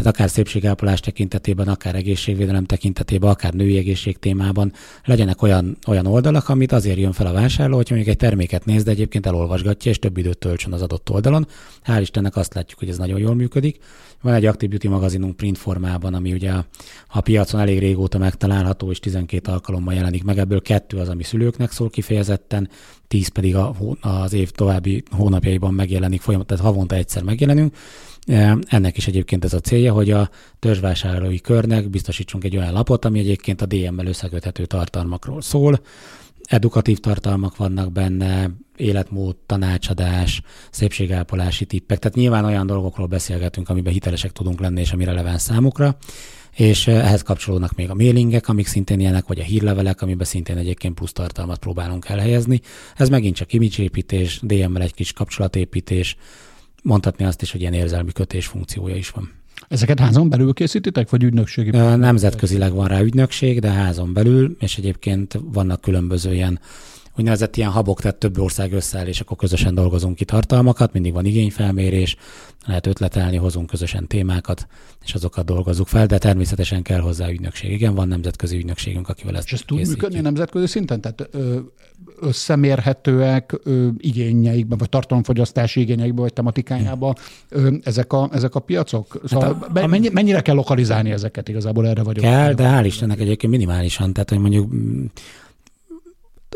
[0.00, 4.72] Tehát akár szépségápolás tekintetében, akár egészségvédelem tekintetében, akár női egészség témában
[5.04, 8.82] legyenek olyan, olyan oldalak, amit azért jön fel a vásárló, hogy mondjuk egy terméket néz,
[8.82, 11.46] de egyébként elolvasgatja, és több időt töltsön az adott oldalon.
[11.86, 13.78] Hál' Istennek azt látjuk, hogy ez nagyon jól működik.
[14.22, 16.64] Van egy Active Beauty magazinunk print formában, ami ugye a,
[17.08, 20.38] a piacon elég régóta megtalálható, és 12 alkalommal jelenik meg.
[20.38, 22.68] Ebből kettő az, ami szülőknek szól kifejezetten,
[23.08, 27.76] 10 pedig a, az év további hónapjaiban megjelenik, folyamatosan, tehát havonta egyszer megjelenünk.
[28.26, 33.04] E, ennek is egyébként ez a célja, hogy a törzsvásárlói körnek biztosítsunk egy olyan lapot,
[33.04, 35.80] ami egyébként a DM-mel összeköthető tartalmakról szól.
[36.50, 41.98] Edukatív tartalmak vannak benne, életmód, tanácsadás, szépségápolási tippek.
[41.98, 45.96] Tehát nyilván olyan dolgokról beszélgetünk, amiben hitelesek tudunk lenni, és ami releváns számukra
[46.56, 50.94] és ehhez kapcsolódnak még a mailingek, amik szintén ilyenek, vagy a hírlevelek, amiben szintén egyébként
[50.94, 52.60] plusz tartalmat próbálunk elhelyezni.
[52.96, 56.16] Ez megint csak imidzsépítés, DM-mel egy kis kapcsolatépítés,
[56.82, 59.39] mondhatni azt is, hogy ilyen érzelmi kötés funkciója is van.
[59.70, 61.70] Ezeket házon belül készítitek, vagy ügynökségi?
[61.70, 66.60] Nemzetközileg van rá ügynökség, de házon belül, és egyébként vannak különböző ilyen
[67.16, 71.24] úgynevezett ilyen habok, tehát több ország összeáll, és akkor közösen dolgozunk ki tartalmakat, mindig van
[71.24, 72.16] igényfelmérés,
[72.66, 74.66] lehet ötletelni, hozunk közösen témákat,
[75.04, 77.70] és azokat dolgozzuk fel, de természetesen kell hozzá ügynökség.
[77.70, 81.00] Igen, van nemzetközi ügynökségünk, akivel ezt És ez tud működni nemzetközi szinten?
[81.00, 81.28] Tehát
[82.20, 83.60] összemérhetőek
[83.96, 87.14] igényeikben, vagy tartalomfogyasztási igényeikben, vagy tematikájában
[87.82, 89.20] ezek a, ezek a piacok?
[89.24, 92.24] Szóval hát a, a, mennyi, mennyire kell lokalizálni ezeket igazából erre vagyok?
[92.24, 94.12] Kell, de hál' Istennek egyébként minimálisan.
[94.12, 94.72] Tehát, hogy mondjuk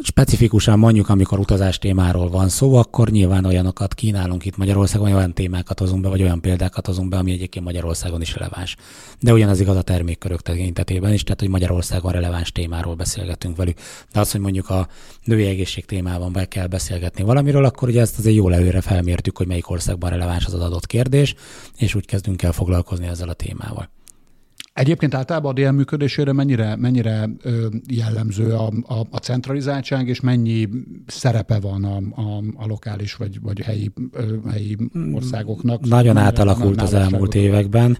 [0.03, 5.79] specifikusan mondjuk, amikor utazás témáról van szó, akkor nyilván olyanokat kínálunk itt Magyarországon, olyan témákat
[5.79, 8.77] hozunk be, vagy olyan példákat hozunk be, ami egyébként Magyarországon is releváns.
[9.21, 13.79] De ugyanaz igaz a termékkörök tekintetében is, tehát hogy Magyarországon releváns témáról beszélgetünk velük.
[14.13, 14.89] De az, hogy mondjuk a
[15.25, 19.47] női egészség témában be kell beszélgetni valamiről, akkor ugye ezt azért jól előre felmértük, hogy
[19.47, 21.35] melyik országban releváns az adott kérdés,
[21.77, 23.89] és úgy kezdünk el foglalkozni ezzel a témával.
[24.75, 27.29] Egyébként általában a DL működésére mennyire, mennyire
[27.89, 30.69] jellemző a, a, a centralizáltság, és mennyi
[31.07, 33.93] szerepe van a, a, a lokális vagy, vagy helyi,
[34.51, 34.77] helyi
[35.13, 35.81] országoknak?
[35.81, 37.99] Nagyon mennyire átalakult az elmúlt években.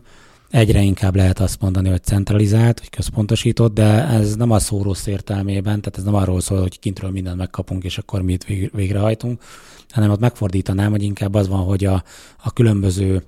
[0.51, 5.07] Egyre inkább lehet azt mondani, hogy centralizált, vagy központosított, de ez nem a szó rossz
[5.07, 9.43] értelmében, tehát ez nem arról szól, hogy kintről mindent megkapunk, és akkor mi itt végrehajtunk,
[9.89, 12.03] hanem ott megfordítanám, hogy inkább az van, hogy a,
[12.43, 13.23] a különböző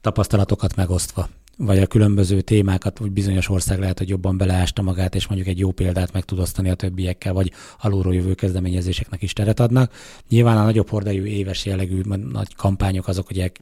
[0.00, 5.26] tapasztalatokat megosztva vagy a különböző témákat, hogy bizonyos ország lehet, hogy jobban beleásta magát, és
[5.26, 9.60] mondjuk egy jó példát meg tud osztani a többiekkel, vagy alulról jövő kezdeményezéseknek is teret
[9.60, 9.92] adnak.
[10.28, 13.52] Nyilván a nagyobb hordájú éves jellegű nagy kampányok azok, hogy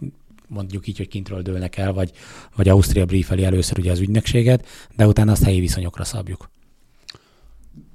[0.49, 2.11] mondjuk így, hogy kintről dőlnek el, vagy,
[2.57, 6.49] vagy Ausztria briefeli először ugye az ügynökséget, de utána azt helyi viszonyokra szabjuk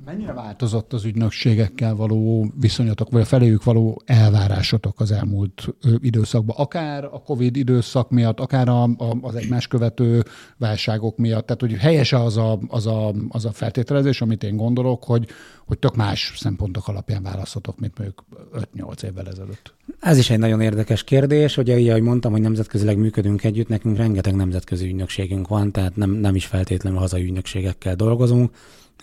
[0.10, 5.68] Mennyire változott az ügynökségekkel való viszonyatok, vagy a feléjük való elvárásotok az elmúlt
[5.98, 6.56] időszakban?
[6.60, 10.24] Akár a COVID időszak miatt, akár a, a, az egymás követő
[10.58, 11.46] válságok miatt.
[11.46, 15.28] Tehát, hogy helyes az a, az, a, az a feltételezés, amit én gondolok, hogy,
[15.66, 18.24] hogy tök más szempontok alapján választhatok, mint mondjuk
[18.76, 19.74] 5-8 évvel ezelőtt.
[20.00, 21.58] Ez is egy nagyon érdekes kérdés.
[21.58, 26.36] Ugye, ahogy mondtam, hogy nemzetközileg működünk együtt, nekünk rengeteg nemzetközi ügynökségünk van, tehát nem, nem
[26.36, 28.52] is feltétlenül hazai ügynökségekkel dolgozunk.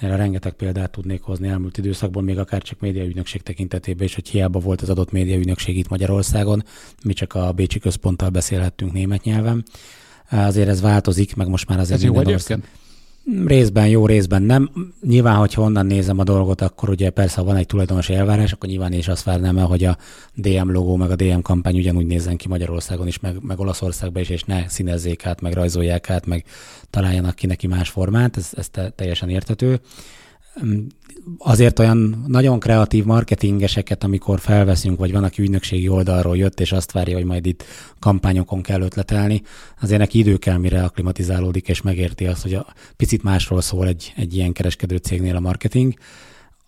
[0.00, 4.58] Erre rengeteg példát tudnék hozni elmúlt időszakból, még akár csak médiaügynökség tekintetében is, hogy hiába
[4.58, 6.64] volt az adott médiaügynökség itt Magyarországon,
[7.04, 9.64] mi csak a Bécsi központtal beszélhettünk német nyelven.
[10.30, 12.68] Azért ez változik, meg most már azért ez jó egyébként?
[13.46, 14.70] Részben jó, részben nem.
[15.00, 18.68] Nyilván, hogyha onnan nézem a dolgot, akkor ugye persze, ha van egy tulajdonosi elvárás, akkor
[18.68, 19.96] nyilván is azt várnám hogy a
[20.34, 24.28] DM logó, meg a DM kampány ugyanúgy nézzen ki Magyarországon is, meg, meg Olaszországban is,
[24.28, 26.44] és ne színezzék át, meg rajzolják át, meg
[26.90, 29.80] találjanak ki neki más formát, ez, ez teljesen értető
[31.38, 36.92] azért olyan nagyon kreatív marketingeseket, amikor felveszünk, vagy van, aki ügynökségi oldalról jött, és azt
[36.92, 37.64] várja, hogy majd itt
[37.98, 39.42] kampányokon kell ötletelni,
[39.80, 44.12] azért neki idő kell, mire aklimatizálódik, és megérti azt, hogy a picit másról szól egy,
[44.16, 45.94] egy ilyen kereskedő cégnél a marketing.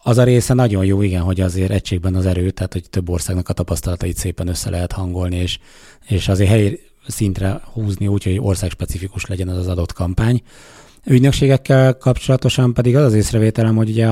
[0.02, 3.48] Az a része nagyon jó, igen, hogy azért egységben az erő, tehát hogy több országnak
[3.48, 5.58] a tapasztalatait szépen össze lehet hangolni, és,
[6.06, 10.42] és azért helyi szintre húzni úgy, hogy országspecifikus legyen az az adott kampány.
[11.04, 14.06] Ügynökségekkel kapcsolatosan pedig az az észrevételem, hogy ugye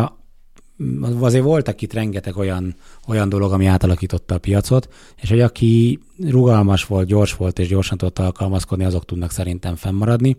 [1.21, 2.75] azért voltak itt rengeteg olyan,
[3.07, 7.99] olyan dolog, ami átalakította a piacot, és hogy aki rugalmas volt, gyors volt és gyorsan
[7.99, 10.37] tudott alkalmazkodni, azok tudnak szerintem fennmaradni.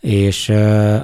[0.00, 0.52] És,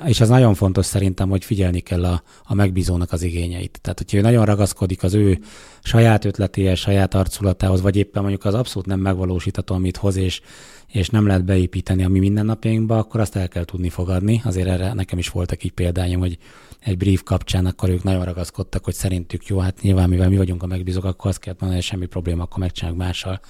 [0.06, 3.78] és ez nagyon fontos szerintem, hogy figyelni kell a, a megbízónak az igényeit.
[3.82, 5.38] Tehát, hogyha ő nagyon ragaszkodik az ő
[5.82, 10.40] saját ötletéhez, saját arculatához, vagy éppen mondjuk az abszolút nem megvalósítható, amit hoz, és,
[10.92, 14.40] és nem lehet beépíteni a mi mindennapjainkba, akkor azt el kell tudni fogadni.
[14.44, 16.38] Azért erre nekem is voltak így példányom, hogy
[16.86, 20.62] egy brief kapcsán, akkor ők nagyon ragaszkodtak, hogy szerintük jó, hát nyilván mivel mi vagyunk
[20.62, 23.40] a megbízók, akkor azt kell mondani, hogy semmi probléma, akkor megcsináljuk mással.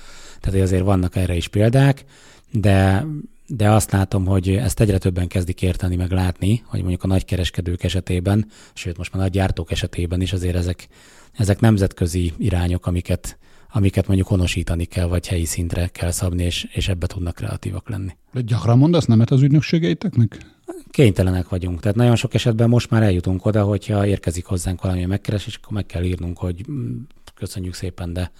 [0.41, 2.05] Tehát azért vannak erre is példák,
[2.51, 3.07] de
[3.49, 7.85] de azt látom, hogy ezt egyre többen kezdik érteni, meg látni, hogy mondjuk a nagykereskedők
[7.85, 10.89] esetében, sőt most már nagy gyártók esetében is azért ezek,
[11.33, 13.39] ezek nemzetközi irányok, amiket,
[13.73, 18.17] amiket mondjuk honosítani kell, vagy helyi szintre kell szabni, és, és ebbe tudnak kreatívak lenni.
[18.33, 20.56] De gyakran mondasz nemet az ügynökségeiteknek?
[20.97, 21.81] Kénytelenek vagyunk.
[21.81, 25.87] Tehát nagyon sok esetben most már eljutunk oda, hogyha érkezik hozzánk valamilyen megkeresés, akkor meg
[25.87, 26.97] kell írnunk, hogy mm,
[27.35, 28.31] köszönjük szépen, de,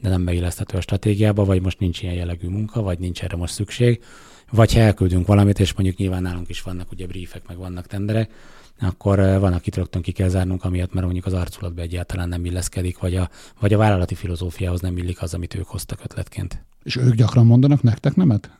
[0.00, 3.52] de nem beilleszthető a stratégiába, vagy most nincs ilyen jellegű munka, vagy nincs erre most
[3.52, 4.02] szükség.
[4.50, 8.30] Vagy ha elküldünk valamit, és mondjuk nyilván nálunk is vannak ugye briefek, meg vannak tenderek,
[8.80, 12.44] akkor eh, van, akit rögtön ki kell zárnunk, amiatt, mert mondjuk az arculatba egyáltalán nem
[12.44, 16.64] illeszkedik, vagy a, vagy a vállalati filozófiához nem illik az, amit ők hoztak ötletként.
[16.82, 18.50] És ők gyakran mondanak nektek nemet?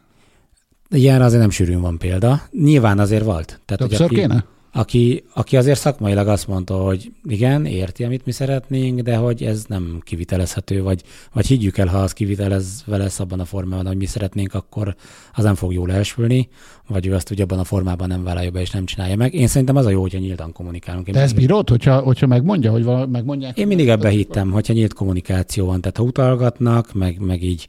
[0.90, 2.42] Ilyenre azért nem sűrűn van példa.
[2.50, 3.60] Nyilván azért volt.
[3.64, 4.44] Tehát, Többször hogy aki, kéne?
[4.72, 9.64] Aki, aki azért szakmailag azt mondta, hogy igen, érti, amit mi szeretnénk, de hogy ez
[9.68, 14.06] nem kivitelezhető, vagy, vagy higgyük el, ha az kivitelezve lesz abban a formában, hogy mi
[14.06, 14.94] szeretnénk, akkor
[15.34, 16.48] az nem fog jól elsülni,
[16.88, 19.34] vagy ő azt ugye abban a formában nem vállalja be és nem csinálja meg.
[19.34, 21.06] Én szerintem az a jó, hogyha nyíltan kommunikálunk.
[21.06, 23.58] Én De ez bírod, hogyha, hogyha megmondja, hogy vala, megmondják?
[23.58, 27.68] Én mindig ebbe hittem, hogyha nyílt kommunikáció van, tehát ha utalgatnak, meg, meg így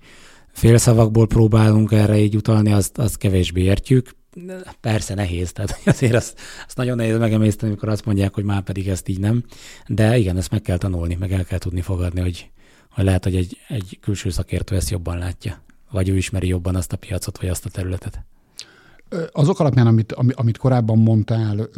[0.57, 4.09] félszavakból próbálunk erre így utalni, azt, azt kevésbé értjük.
[4.81, 8.87] Persze nehéz, tehát azért azt, azt nagyon nehéz megemészteni, amikor azt mondják, hogy már pedig
[8.87, 9.43] ezt így nem.
[9.87, 12.51] De igen, ezt meg kell tanulni, meg el kell tudni fogadni, hogy,
[12.91, 16.93] hogy lehet, hogy egy, egy külső szakértő ezt jobban látja, vagy ő ismeri jobban azt
[16.93, 18.25] a piacot, vagy azt a területet.
[19.31, 21.69] Azok alapján, amit, amit korábban mondtál,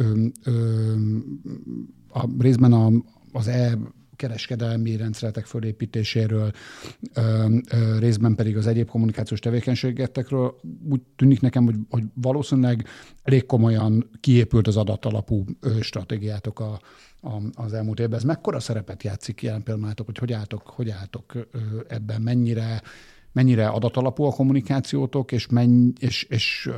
[2.12, 2.90] a részben a,
[3.32, 3.78] az e
[4.20, 6.52] kereskedelmi rendszeretek fölépítéséről,
[7.98, 10.60] részben pedig az egyéb kommunikációs tevékenységetekről.
[10.90, 12.84] Úgy tűnik nekem, hogy, hogy valószínűleg
[13.22, 15.44] elég komolyan kiépült az adatalapú
[15.80, 16.80] stratégiátok a,
[17.20, 18.18] a, az elmúlt évben.
[18.18, 21.48] Ez mekkora szerepet játszik jelen pillanatban, hogy hogy álltok, hogy álltok
[21.88, 22.82] ebben, mennyire
[23.32, 26.70] mennyire adatalapú a kommunikációtok, és, menny, és, és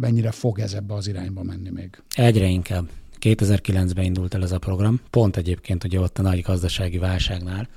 [0.00, 2.02] mennyire fog ez ebbe az irányba menni még?
[2.14, 2.88] Egyre inkább.
[3.26, 7.68] 2009-ben indult el ez a program, pont egyébként ugye ott a nagy gazdasági válságnál.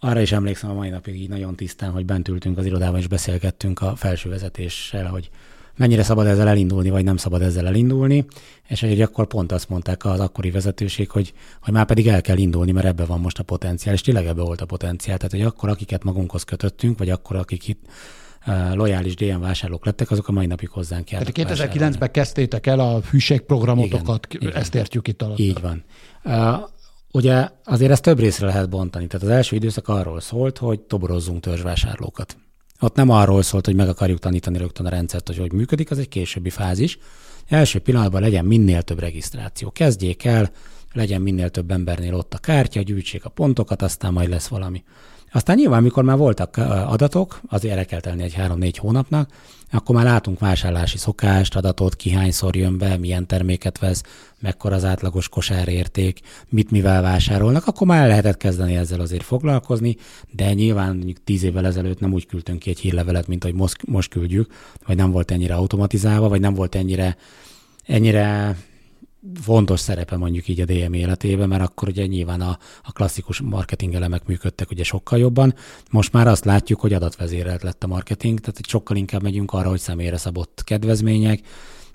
[0.00, 3.06] Arra is emlékszem a mai napig így nagyon tisztán, hogy bent ültünk az irodában és
[3.06, 5.30] beszélgettünk a felső vezetéssel, hogy
[5.76, 8.24] mennyire szabad ezzel elindulni, vagy nem szabad ezzel elindulni,
[8.68, 12.36] és hogy akkor pont azt mondták az akkori vezetőség, hogy, hogy már pedig el kell
[12.36, 15.16] indulni, mert ebbe van most a potenciál, és tényleg ebbe volt a potenciál.
[15.16, 17.86] Tehát, hogy akkor, akiket magunkhoz kötöttünk, vagy akkor, akik itt
[18.72, 21.32] lojális DM vásárlók lettek, azok a mai napig hozzánk járnak.
[21.32, 24.80] Tehát 2009-ben kezdtétek el a hűségprogramotokat, igen, ezt igen.
[24.82, 25.38] értjük itt alatt.
[25.38, 25.84] Így van.
[27.12, 29.06] Ugye azért ezt több részre lehet bontani.
[29.06, 32.36] Tehát az első időszak arról szólt, hogy toborozzunk törzsvásárlókat.
[32.80, 35.98] Ott nem arról szólt, hogy meg akarjuk tanítani rögtön a rendszert, hogy hogy működik, az
[35.98, 36.98] egy későbbi fázis.
[37.48, 39.70] Első pillanatban legyen minél több regisztráció.
[39.70, 40.50] Kezdjék el
[40.92, 44.82] legyen minél több embernél ott a kártya, gyűjtsék a pontokat, aztán majd lesz valami.
[45.32, 49.30] Aztán nyilván, mikor már voltak adatok, azért el kell tenni egy három-négy hónapnak,
[49.70, 54.02] akkor már látunk vásárlási szokást, adatot, ki hányszor jön be, milyen terméket vesz,
[54.40, 59.96] mekkora az átlagos kosárérték, mit mivel vásárolnak, akkor már lehetett kezdeni ezzel azért foglalkozni,
[60.30, 63.86] de nyilván mondjuk tíz évvel ezelőtt nem úgy küldtünk ki egy hírlevelet, mint hogy most,
[63.86, 64.52] most küldjük,
[64.86, 67.16] vagy nem volt ennyire automatizálva, vagy nem volt ennyire,
[67.86, 68.56] ennyire
[69.42, 73.94] fontos szerepe mondjuk így a DM életében, mert akkor ugye nyilván a, a klasszikus marketing
[73.94, 75.54] elemek működtek ugye sokkal jobban.
[75.90, 79.68] Most már azt látjuk, hogy adatvezérelt lett a marketing, tehát hogy sokkal inkább megyünk arra,
[79.68, 81.40] hogy személyre szabott kedvezmények,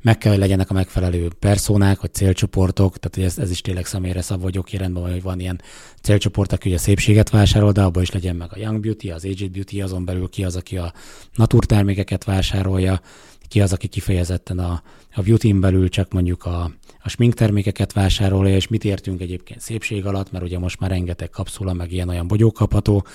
[0.01, 3.85] meg kell, hogy legyenek a megfelelő personák, vagy célcsoportok, tehát hogy ez, ez is tényleg
[3.85, 5.61] személyre szabva, hogy oké, rendben van, hogy van ilyen
[6.01, 9.51] célcsoport, aki a szépséget vásárol, de abban is legyen meg a Young Beauty, az Aged
[9.51, 10.93] Beauty, azon belül ki az, aki a
[11.35, 13.01] naturtermékeket vásárolja,
[13.47, 14.81] ki az, aki kifejezetten a,
[15.15, 16.71] a beauty belül csak mondjuk a,
[17.07, 21.73] a sminktermékeket vásárolja, és mit értünk egyébként szépség alatt, mert ugye most már rengeteg kapszula,
[21.73, 23.05] meg ilyen-olyan bogyók kapható,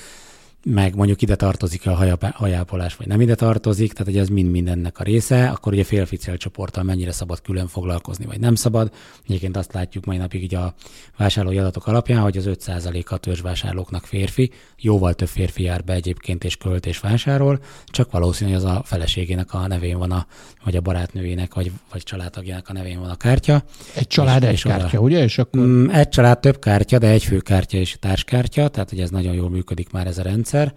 [0.65, 4.99] meg mondjuk ide tartozik a hajápolás, vagy nem ide tartozik, tehát hogy ez mind mindennek
[4.99, 8.93] a része, akkor ugye félfi célcsoporttal mennyire szabad külön foglalkozni, vagy nem szabad.
[9.27, 10.75] Egyébként azt látjuk mai napig így a
[11.17, 16.57] vásárlói adatok alapján, hogy az 5%-a törzsvásárlóknak férfi, jóval több férfi jár be egyébként és
[16.57, 20.27] költ és vásárol, csak valószínű, hogy az a feleségének a nevén van a,
[20.65, 23.65] vagy a barátnőjének, vagy, vagy családtagjának a nevén van a kártya.
[23.95, 25.23] Egy család és, egy és kártya, oda, ugye?
[25.23, 25.63] És akkor...
[25.63, 29.51] Mm, egy család több kártya, de egy főkártya és társkártya, tehát hogy ez nagyon jól
[29.51, 30.75] működik már ez a rendszer rendszer.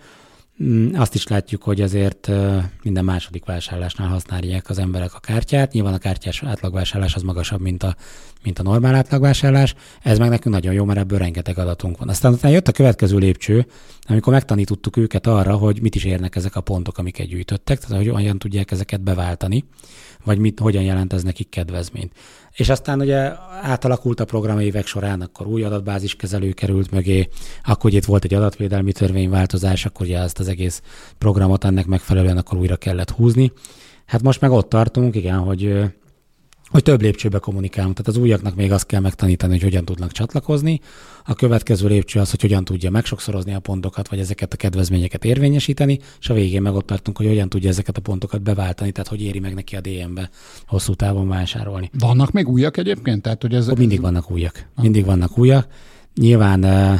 [0.63, 2.31] Mm, azt is látjuk, hogy azért
[2.83, 5.71] minden második vásárlásnál használják az emberek a kártyát.
[5.71, 7.95] Nyilván a kártyás átlagvásárlás az magasabb, mint a,
[8.43, 9.75] mint a normál átlagvásárlás.
[10.01, 12.09] Ez meg nekünk nagyon jó, mert ebből rengeteg adatunk van.
[12.09, 13.65] Aztán utána jött a következő lépcső,
[14.01, 18.09] amikor megtanítottuk őket arra, hogy mit is érnek ezek a pontok, amiket gyűjtöttek, tehát hogy
[18.09, 19.63] olyan tudják ezeket beváltani,
[20.25, 22.11] vagy mit, hogyan jelent ez nekik kedvezményt.
[22.55, 27.27] És aztán ugye átalakult a program évek során, akkor új adatbáziskezelő került mögé,
[27.63, 30.81] akkor ugye itt volt egy adatvédelmi törvényváltozás, akkor ugye ezt az egész
[31.17, 33.51] programot ennek megfelelően akkor újra kellett húzni.
[34.05, 35.83] Hát most meg ott tartunk, igen, hogy
[36.69, 37.95] hogy több lépcsőbe kommunikálunk.
[37.95, 40.79] Tehát az újaknak még azt kell megtanítani, hogy hogyan tudnak csatlakozni.
[41.25, 45.99] A következő lépcső az, hogy hogyan tudja megsokszorozni a pontokat, vagy ezeket a kedvezményeket érvényesíteni,
[46.19, 49.21] és a végén meg ott tartunk, hogy hogyan tudja ezeket a pontokat beváltani, tehát hogy
[49.21, 50.29] éri meg neki a DM-be
[50.67, 51.89] hosszú távon vásárolni.
[51.99, 53.21] Vannak még újak egyébként?
[53.21, 53.67] Tehát, hogy ez...
[53.67, 54.67] Mindig vannak újak.
[54.81, 55.67] Mindig vannak újak.
[56.15, 56.59] Nyilván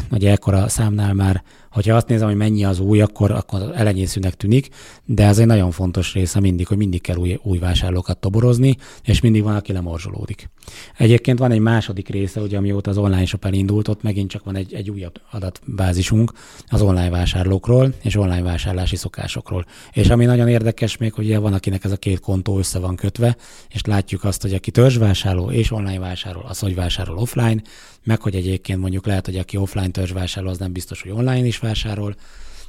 [0.09, 1.43] nagy ekkora számnál már
[1.75, 4.69] hogyha azt nézem, hogy mennyi az új, akkor, akkor elenyészőnek tűnik,
[5.05, 9.21] de ez egy nagyon fontos része mindig, hogy mindig kell új, új vásárlókat toborozni, és
[9.21, 10.49] mindig van, aki lemorzsolódik.
[10.97, 14.55] Egyébként van egy második része, ugye amióta az online shop elindult, ott megint csak van
[14.55, 16.31] egy, egy újabb adatbázisunk
[16.67, 19.65] az online vásárlókról és online vásárlási szokásokról.
[19.93, 23.35] És ami nagyon érdekes még, hogy van, akinek ez a két kontó össze van kötve,
[23.69, 27.61] és látjuk azt, hogy aki törzsvásárló és online vásárol, az, hogy vásárol offline,
[28.03, 31.57] meg hogy egyébként mondjuk lehet, hogy aki offline törzsvásárló, az nem biztos, hogy online is
[31.65, 32.15] vásárol.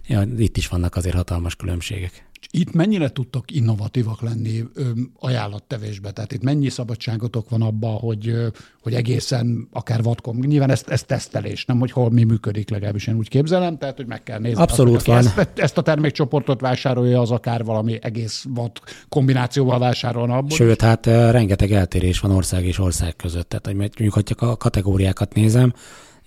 [0.06, 2.24] Ja, itt is vannak azért hatalmas különbségek.
[2.50, 6.10] Itt mennyire tudtok innovatívak lenni ö, ajánlattevésbe?
[6.10, 8.46] Tehát itt mennyi szabadságotok van abban, hogy, ö,
[8.82, 13.16] hogy egészen akár vadkom, nyilván ez, ez tesztelés, nem hogy hol mi működik, legalábbis én
[13.16, 14.62] úgy képzelem, tehát hogy meg kell nézni.
[14.62, 15.16] Abszolút azt, van.
[15.16, 18.70] Ezt, ezt a termékcsoportot vásárolja, az akár valami egész vad
[19.08, 20.56] kombinációval vásárolna abból.
[20.56, 23.48] Sőt, hát rengeteg eltérés van ország és ország között.
[23.48, 25.72] Tehát, hogy mondjuk, hogyha a kategóriákat nézem,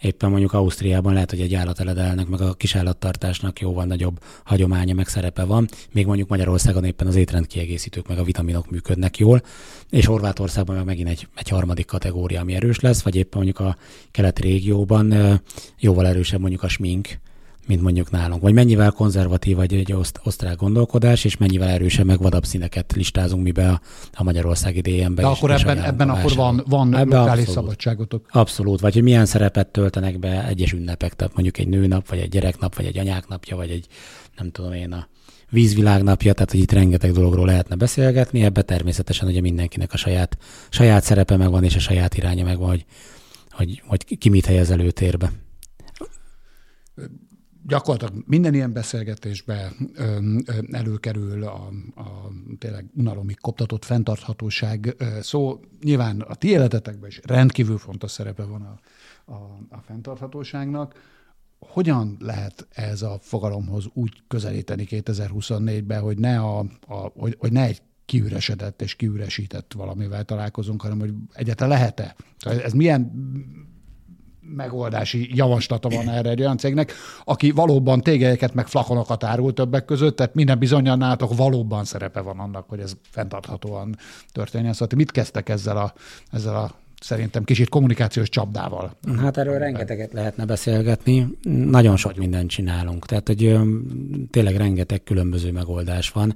[0.01, 5.43] éppen mondjuk Ausztriában lehet, hogy egy állateledelnek, meg a kisállattartásnak jóval nagyobb hagyománya, meg szerepe
[5.43, 9.41] van, még mondjuk Magyarországon éppen az étrendkiegészítők, meg a vitaminok működnek jól,
[9.89, 13.77] és Horvátországban meg megint egy, egy harmadik kategória, ami erős lesz, vagy éppen mondjuk a
[14.11, 15.39] keleti régióban
[15.79, 17.19] jóval erősebb mondjuk a smink,
[17.69, 18.41] mint mondjuk nálunk.
[18.41, 23.43] Vagy mennyivel konzervatív vagy egy oszt, osztrák gondolkodás, és mennyivel erősebb, meg vadabb színeket listázunk
[23.43, 23.81] mi be a,
[24.13, 25.21] a Magyarországi DM-be.
[25.21, 28.25] De és, akkor és ebben, ebben akkor van, van ebben lokális abszolút, szabadságotok.
[28.31, 32.29] Abszolút, vagy hogy milyen szerepet töltenek be egyes ünnepek, tehát mondjuk egy nőnap, vagy egy
[32.29, 33.87] gyereknap, vagy egy anyáknapja, vagy egy
[34.37, 35.07] nem tudom én a
[35.49, 40.37] vízvilágnapja, tehát hogy itt rengeteg dologról lehetne beszélgetni, ebbe természetesen ugye mindenkinek a saját,
[40.69, 42.85] saját szerepe megvan, és a saját iránya megvan, hogy,
[43.49, 45.31] hogy, hogy ki mit helyez előtérbe
[47.69, 49.71] gyakorlatilag minden ilyen beszélgetésbe
[50.71, 55.59] előkerül a, a tényleg unalomig koptatott fenntarthatóság szó.
[55.81, 58.79] Nyilván a ti életetekben is rendkívül fontos szerepe van a,
[59.31, 59.35] a,
[59.69, 61.17] a fenntarthatóságnak.
[61.59, 67.63] Hogyan lehet ez a fogalomhoz úgy közelíteni 2024-ben, hogy ne, a, a, hogy, hogy ne
[67.63, 72.15] egy kiüresedett és kiüresített valamivel találkozunk, hanem hogy egyáltalán lehet-e?
[72.39, 73.11] Ez milyen
[74.55, 76.93] megoldási javaslata van erre egy olyan cégnek,
[77.23, 82.39] aki valóban tégelyeket meg flakonokat árul többek között, tehát minden bizonyan nálatok valóban szerepe van
[82.39, 83.95] annak, hogy ez fenntarthatóan
[84.31, 84.73] történjen.
[84.73, 85.93] Szóval mit kezdtek ezzel a,
[86.31, 88.95] ezzel a szerintem kicsit kommunikációs csapdával.
[89.17, 91.27] Hát erről rengeteget lehetne beszélgetni.
[91.47, 93.05] Nagyon sok mindent csinálunk.
[93.05, 93.57] Tehát, hogy
[94.31, 96.35] tényleg rengeteg különböző megoldás van.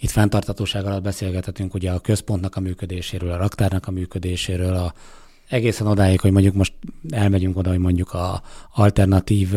[0.00, 4.92] Itt fenntartatóság alatt beszélgethetünk ugye a központnak a működéséről, a raktárnak a működéséről, a,
[5.52, 6.72] egészen odáig, hogy mondjuk most
[7.10, 8.42] elmegyünk oda, hogy mondjuk a
[8.74, 9.54] alternatív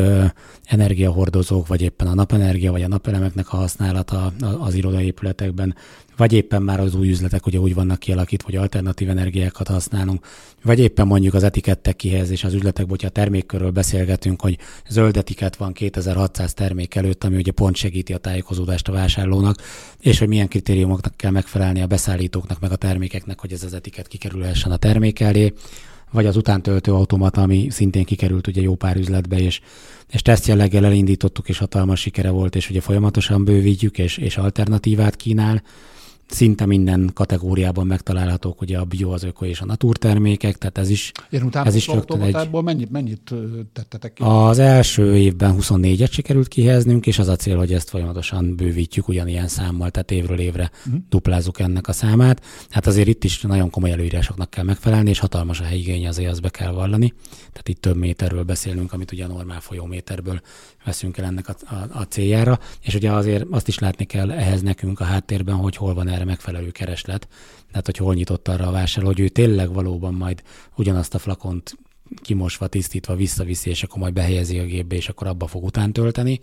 [0.64, 5.76] energiahordozók, vagy éppen a napenergia, vagy a napelemeknek a használata az irodaépületekben,
[6.18, 10.26] vagy éppen már az új üzletek ugye úgy vannak kialakítva, hogy alternatív energiákat használunk,
[10.64, 14.58] vagy éppen mondjuk az etikettek kihelyezés az üzletek, hogyha termékkörről beszélgetünk, hogy
[14.90, 19.62] zöld etikett van 2600 termék előtt, ami ugye pont segíti a tájékozódást a vásárlónak,
[20.00, 24.08] és hogy milyen kritériumoknak kell megfelelni a beszállítóknak, meg a termékeknek, hogy ez az etiket
[24.08, 25.54] kikerülhessen a termék elé
[26.12, 29.62] vagy az utántöltő automata, ami szintén kikerült ugye jó pár üzletbe, és,
[30.12, 35.16] és teszt jelleggel elindítottuk, és hatalmas sikere volt, és ugye folyamatosan bővítjük, és, és alternatívát
[35.16, 35.62] kínál
[36.28, 41.12] szinte minden kategóriában megtalálhatók ugye a bio, az öko és a naturtermékek, tehát ez is,
[41.30, 42.52] Ilyen ez is rögtön egy...
[42.52, 43.34] mennyit, mennyit
[43.74, 44.24] tettetek ki?
[44.24, 49.48] Az első évben 24-et sikerült kihelyeznünk, és az a cél, hogy ezt folyamatosan bővítjük ugyanilyen
[49.48, 51.02] számmal, tehát évről évre uh-huh.
[51.10, 52.42] duplázzuk ennek a számát.
[52.70, 56.42] Hát azért itt is nagyon komoly előírásoknak kell megfelelni, és hatalmas a helyigény azért azt
[56.42, 57.14] be kell vallani.
[57.50, 60.42] Tehát itt több méterről beszélünk, amit ugye a normál folyóméterből
[60.86, 64.62] veszünk el ennek a, a, a céljára, és ugye azért azt is látni kell ehhez
[64.62, 67.28] nekünk a háttérben, hogy hol van erre megfelelő kereslet,
[67.70, 70.44] tehát hogy hol nyitott arra a vásárló, hogy ő tényleg valóban majd
[70.76, 71.78] ugyanazt a flakont
[72.22, 76.40] kimosva, tisztítva visszaviszi, és akkor majd behelyezi a gépbe, és akkor abba fog után tölteni,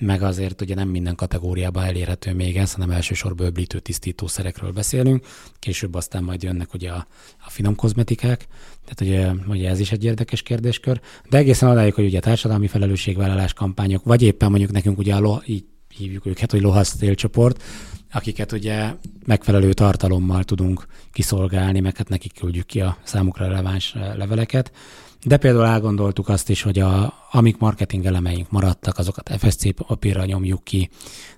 [0.00, 5.26] meg azért ugye nem minden kategóriában elérhető még ez, hanem elsősorban öblítő tisztítószerekről beszélünk,
[5.58, 7.06] később aztán majd jönnek ugye a,
[7.46, 8.46] a finom kozmetikák,
[8.84, 11.00] tehát ugye, ugye ez is egy érdekes kérdéskör,
[11.30, 15.38] de egészen odáig, hogy ugye társadalmi felelősségvállalás kampányok, vagy éppen mondjuk nekünk ugye a lo,
[15.46, 15.64] így
[15.96, 17.62] hívjuk őket, hogy lohasz célcsoport,
[18.12, 18.94] akiket ugye
[19.26, 24.72] megfelelő tartalommal tudunk kiszolgálni, meg hát nekik küldjük ki a számukra releváns leveleket.
[25.26, 30.64] De például elgondoltuk azt is, hogy a, amik marketing elemeink maradtak, azokat FSC papírra nyomjuk
[30.64, 30.90] ki,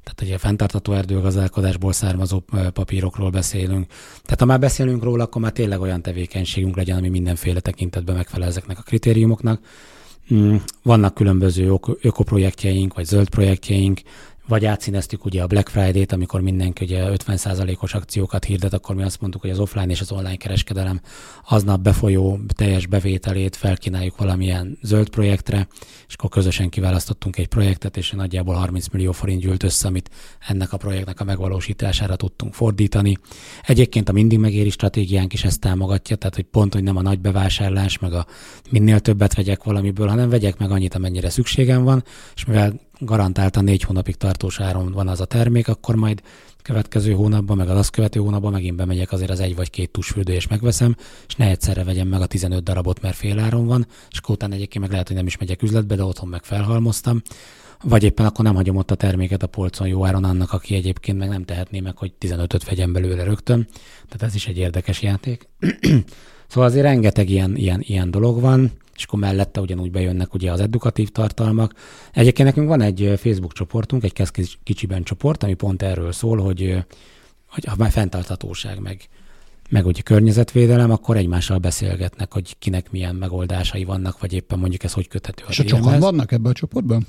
[0.02, 2.42] tehát ugye fenntartató erdőgazdálkodásból származó
[2.72, 3.86] papírokról beszélünk.
[4.22, 8.48] Tehát ha már beszélünk róla, akkor már tényleg olyan tevékenységünk legyen, ami mindenféle tekintetben megfelel
[8.48, 9.60] ezeknek a kritériumoknak.
[10.34, 14.00] Mm, vannak különböző ökoprojektjeink, vagy zöld projektjeink,
[14.48, 19.20] vagy átszíneztük ugye a Black Friday-t, amikor mindenki ugye 50%-os akciókat hirdet, akkor mi azt
[19.20, 21.00] mondtuk, hogy az offline és az online kereskedelem
[21.48, 25.66] aznap befolyó teljes bevételét felkínáljuk valamilyen zöld projektre,
[26.08, 30.10] és akkor közösen kiválasztottunk egy projektet, és nagyjából 30 millió forint gyűlt össze, amit
[30.48, 33.18] ennek a projektnek a megvalósítására tudtunk fordítani.
[33.62, 37.20] Egyébként a mindig megéri stratégiánk is ezt támogatja, tehát hogy pont, hogy nem a nagy
[37.20, 38.26] bevásárlás, meg a
[38.70, 43.82] minél többet vegyek valamiből, hanem vegyek meg annyit, amennyire szükségem van, és mivel garantáltan négy
[43.82, 46.22] hónapig tartós áron van az a termék, akkor majd
[46.66, 50.32] következő hónapban, meg az azt követő hónapban megint bemegyek azért az egy vagy két tusfürdő,
[50.32, 54.18] és megveszem, és ne egyszerre vegyem meg a 15 darabot, mert fél áron van, és
[54.18, 57.22] akkor utána egyébként meg lehet, hogy nem is megyek üzletbe, de otthon meg felhalmoztam.
[57.82, 61.18] Vagy éppen akkor nem hagyom ott a terméket a polcon jó áron annak, aki egyébként
[61.18, 63.66] meg nem tehetné meg, hogy 15-öt vegyem belőle rögtön.
[64.08, 65.48] Tehát ez is egy érdekes játék.
[66.48, 70.60] szóval azért rengeteg ilyen, ilyen, ilyen dolog van és akkor mellette ugyanúgy bejönnek ugye az
[70.60, 71.74] edukatív tartalmak.
[72.12, 76.84] Egyébként nekünk van egy Facebook csoportunk, egy kezd kicsiben csoport, ami pont erről szól, hogy,
[77.46, 79.08] hogy ha már fenntarthatóság meg,
[79.70, 84.92] meg ugye környezetvédelem, akkor egymással beszélgetnek, hogy kinek milyen megoldásai vannak, vagy éppen mondjuk ez
[84.92, 87.06] hogy köthető És a sokan vannak ebben a csoportban?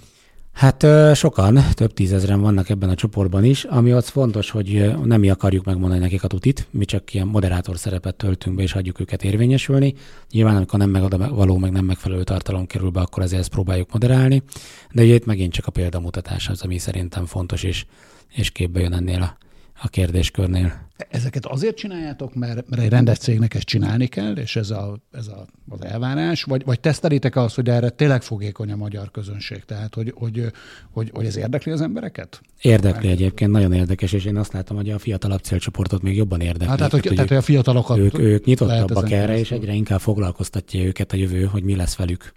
[0.58, 5.30] Hát sokan, több tízezren vannak ebben a csoportban is, ami ott fontos, hogy nem mi
[5.30, 9.24] akarjuk megmondani nekik a tutit, mi csak ilyen moderátor szerepet töltünk be, és hagyjuk őket
[9.24, 9.93] érvényesülni.
[10.32, 13.91] Nyilván, amikor nem meg való, meg nem megfelelő tartalom kerül be, akkor ezért ezt próbáljuk
[13.91, 14.43] moderálni.
[14.91, 17.86] De ugye itt megint csak a példamutatás az, ami szerintem fontos, és,
[18.34, 19.38] és képbe jön ennél a
[19.82, 20.86] a kérdéskörnél.
[21.10, 25.28] Ezeket azért csináljátok, mert, mert egy rendes cégnek ezt csinálni kell, és ez, a, ez
[25.28, 29.66] a, az elvárás, vagy, vagy tesztelitek azt, hogy erre tényleg fogékony a magyar közönség?
[29.66, 30.52] Tehát, hogy, hogy,
[30.91, 32.41] hogy, hogy ez érdekli az embereket?
[32.62, 36.68] Érdekli egyébként, nagyon érdekes, és én azt látom, hogy a fiatalabb célcsoportot még jobban érdekli.
[36.68, 40.84] Hát, tehát, hogy, tehát, hogy a fiatalokat ők, ők nyitottabbak erre, és egyre inkább foglalkoztatja
[40.84, 42.34] őket a jövő, hogy mi lesz velük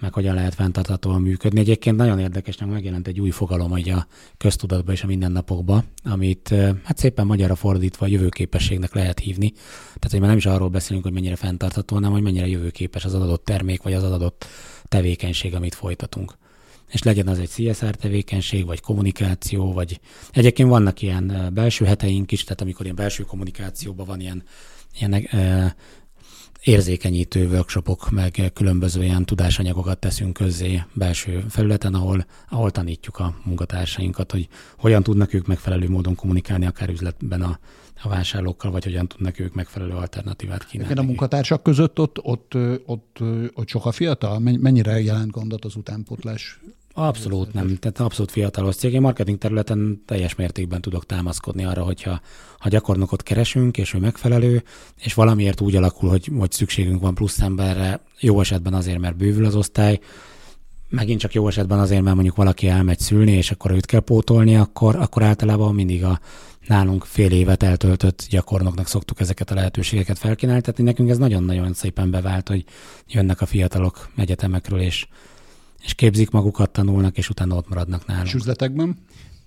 [0.00, 1.60] meg hogyan lehet fenntarthatóan működni.
[1.60, 6.98] Egyébként nagyon érdekesnek megjelent egy új fogalom hogy a köztudatban és a mindennapokban, amit hát
[6.98, 9.50] szépen magyarra fordítva a jövőképességnek lehet hívni.
[9.84, 13.14] Tehát, hogy már nem is arról beszélünk, hogy mennyire fenntartható, hanem hogy mennyire jövőképes az
[13.14, 14.46] adott termék, vagy az adott
[14.84, 16.36] tevékenység, amit folytatunk
[16.88, 22.44] és legyen az egy CSR tevékenység, vagy kommunikáció, vagy egyébként vannak ilyen belső heteink is,
[22.44, 24.42] tehát amikor ilyen belső kommunikációban van ilyen,
[24.98, 25.28] ilyen
[26.62, 34.32] érzékenyítő workshopok, meg különböző ilyen tudásanyagokat teszünk közzé belső felületen, ahol, ahol tanítjuk a munkatársainkat,
[34.32, 34.48] hogy
[34.78, 37.58] hogyan tudnak ők megfelelő módon kommunikálni akár üzletben a,
[38.02, 40.94] a vásárlókkal, vagy hogyan tudnak ők megfelelő alternatívát kínálni.
[40.94, 42.54] a munkatársak között ott, ott,
[42.86, 43.18] ott,
[43.54, 44.38] ott sok a fiatal?
[44.38, 46.60] Mennyire jelent gondot az utánpótlás?
[47.00, 47.76] Abszolút nem.
[47.76, 48.92] Tehát abszolút fiatalos cég.
[48.92, 52.20] Én marketing területen teljes mértékben tudok támaszkodni arra, hogyha
[52.58, 54.62] ha gyakornokot keresünk, és ő megfelelő,
[54.96, 59.44] és valamiért úgy alakul, hogy, hogy szükségünk van plusz emberre, jó esetben azért, mert bővül
[59.44, 59.98] az osztály,
[60.88, 64.56] megint csak jó esetben azért, mert mondjuk valaki elmegy szülni, és akkor őt kell pótolni,
[64.56, 66.20] akkor, akkor általában mindig a
[66.66, 70.60] nálunk fél évet eltöltött gyakornoknak szoktuk ezeket a lehetőségeket felkínálni.
[70.60, 72.64] Tehát nekünk ez nagyon-nagyon szépen bevált, hogy
[73.06, 75.06] jönnek a fiatalok egyetemekről, és,
[75.84, 78.26] és képzik magukat, tanulnak, és utána ott maradnak nálunk.
[78.26, 78.96] És üzletekben?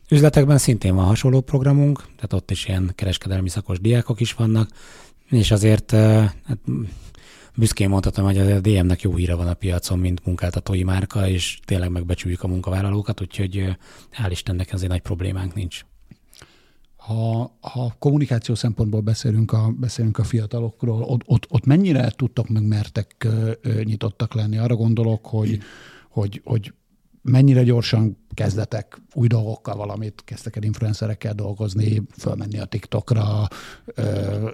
[0.10, 4.70] Üzletekben szintén van hasonló programunk, tehát ott is ilyen kereskedelmi szakos diákok is vannak,
[5.30, 6.60] és azért hát,
[7.56, 11.92] büszkén mondhatom, hogy a DM-nek jó híre van a piacon, mint munkáltatói márka, és tényleg
[11.92, 13.78] megbecsüljük a munkavállalókat, úgyhogy
[14.12, 15.86] hál' Istennek azért nagy problémánk nincs.
[16.96, 22.64] Ha, ha kommunikáció szempontból beszélünk a, beszélünk a fiatalokról, ott, ott, ott mennyire tudtak meg
[22.64, 23.28] mertek
[23.84, 24.58] nyitottak lenni?
[24.58, 25.60] Arra gondolok, hogy,
[26.12, 26.74] hogy, hogy
[27.22, 33.48] mennyire gyorsan kezdetek új dolgokkal valamit, kezdtek el influencerekkel dolgozni, fölmenni a TikTokra,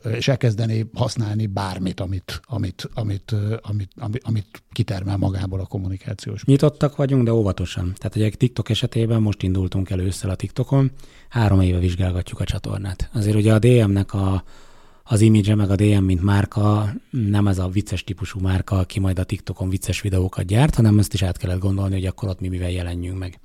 [0.04, 6.44] és elkezdeni használni bármit, amit, amit, amit, amit, amit, amit kitermel magából a kommunikációs.
[6.44, 7.94] Nyitottak vagyunk, de óvatosan.
[7.96, 10.92] Tehát egy TikTok esetében most indultunk először a TikTokon,
[11.30, 13.10] három éve vizsgálgatjuk a csatornát.
[13.14, 14.44] Azért ugye a DM-nek a,
[15.10, 19.20] az image meg a DM, mint márka nem ez a vicces típusú márka, aki majd
[19.20, 22.48] a TikTokon vicces videókat gyárt, hanem ezt is át kellett gondolni, hogy akkor ott mi
[22.48, 23.40] mivel jelenjünk meg.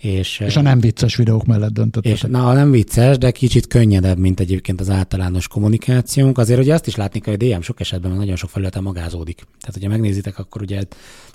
[0.00, 2.12] És, és a nem vicces videók mellett döntöttetek.
[2.12, 6.38] És, na, a nem vicces, de kicsit könnyedebb, mint egyébként az általános kommunikációnk.
[6.38, 9.36] Azért ugye azt is látni kell, hogy DM sok esetben nagyon sok felületen magázódik.
[9.36, 10.82] Tehát, hogyha megnézitek, akkor ugye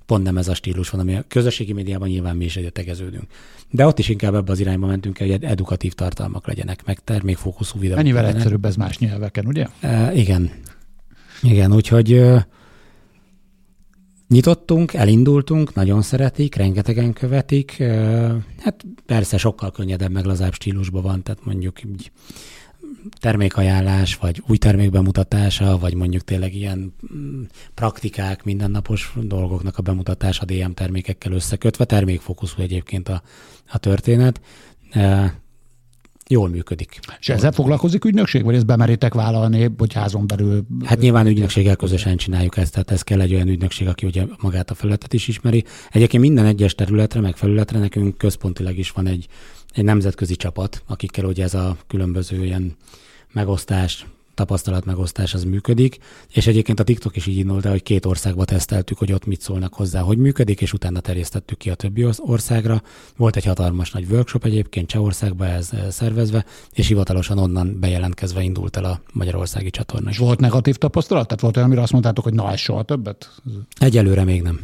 [0.06, 3.24] pont nem ez a stílus van, ami a közösségi médiában nyilván mi is tegeződünk.
[3.70, 7.98] De ott is inkább ebbe az irányba mentünk, hogy edukatív tartalmak legyenek, meg termékfókuszú videók.
[7.98, 8.42] Mennyivel legyenek.
[8.42, 9.66] egyszerűbb ez más nyelveken, ugye?
[9.80, 10.52] E, igen.
[11.42, 12.22] Igen, úgyhogy
[14.30, 17.84] Nyitottunk, elindultunk, nagyon szeretik, rengetegen követik.
[18.60, 22.12] Hát persze sokkal könnyedebb, meg lazább stílusban van, tehát mondjuk így
[23.20, 27.42] termékajánlás, vagy új termék bemutatása, vagy mondjuk tényleg ilyen mm,
[27.74, 33.22] praktikák, mindennapos dolgoknak a bemutatása DM termékekkel összekötve, termékfókuszú egyébként a,
[33.72, 34.42] a történet
[36.32, 37.00] jól működik.
[37.20, 40.64] És ezzel foglalkozik ügynökség, vagy ezt bemeritek vállalni, hogy házon belül?
[40.86, 44.70] Hát nyilván ügynökséggel közösen csináljuk ezt, tehát ez kell egy olyan ügynökség, aki ugye magát
[44.70, 45.64] a felületet is ismeri.
[45.92, 49.28] Egyébként minden egyes területre, meg felületre nekünk központilag is van egy,
[49.74, 52.76] egy nemzetközi csapat, akikkel ugye ez a különböző ilyen
[53.34, 54.06] megosztás,
[54.40, 55.98] tapasztalatmegosztás az működik,
[56.34, 59.42] és egyébként a TikTok is így indult el, hogy két országba teszteltük, hogy ott mit
[59.42, 62.82] szólnak hozzá, hogy működik, és utána terjesztettük ki a többi országra.
[63.18, 68.84] Volt egy hatalmas nagy workshop egyébként Csehországba ez szervezve, és hivatalosan onnan bejelentkezve indult el
[68.84, 70.10] a magyarországi csatorna.
[70.10, 71.26] És volt negatív tapasztalat?
[71.26, 73.42] Tehát volt olyan, amire azt mondtátok, hogy na, ez soha többet?
[73.80, 74.60] Egyelőre még nem.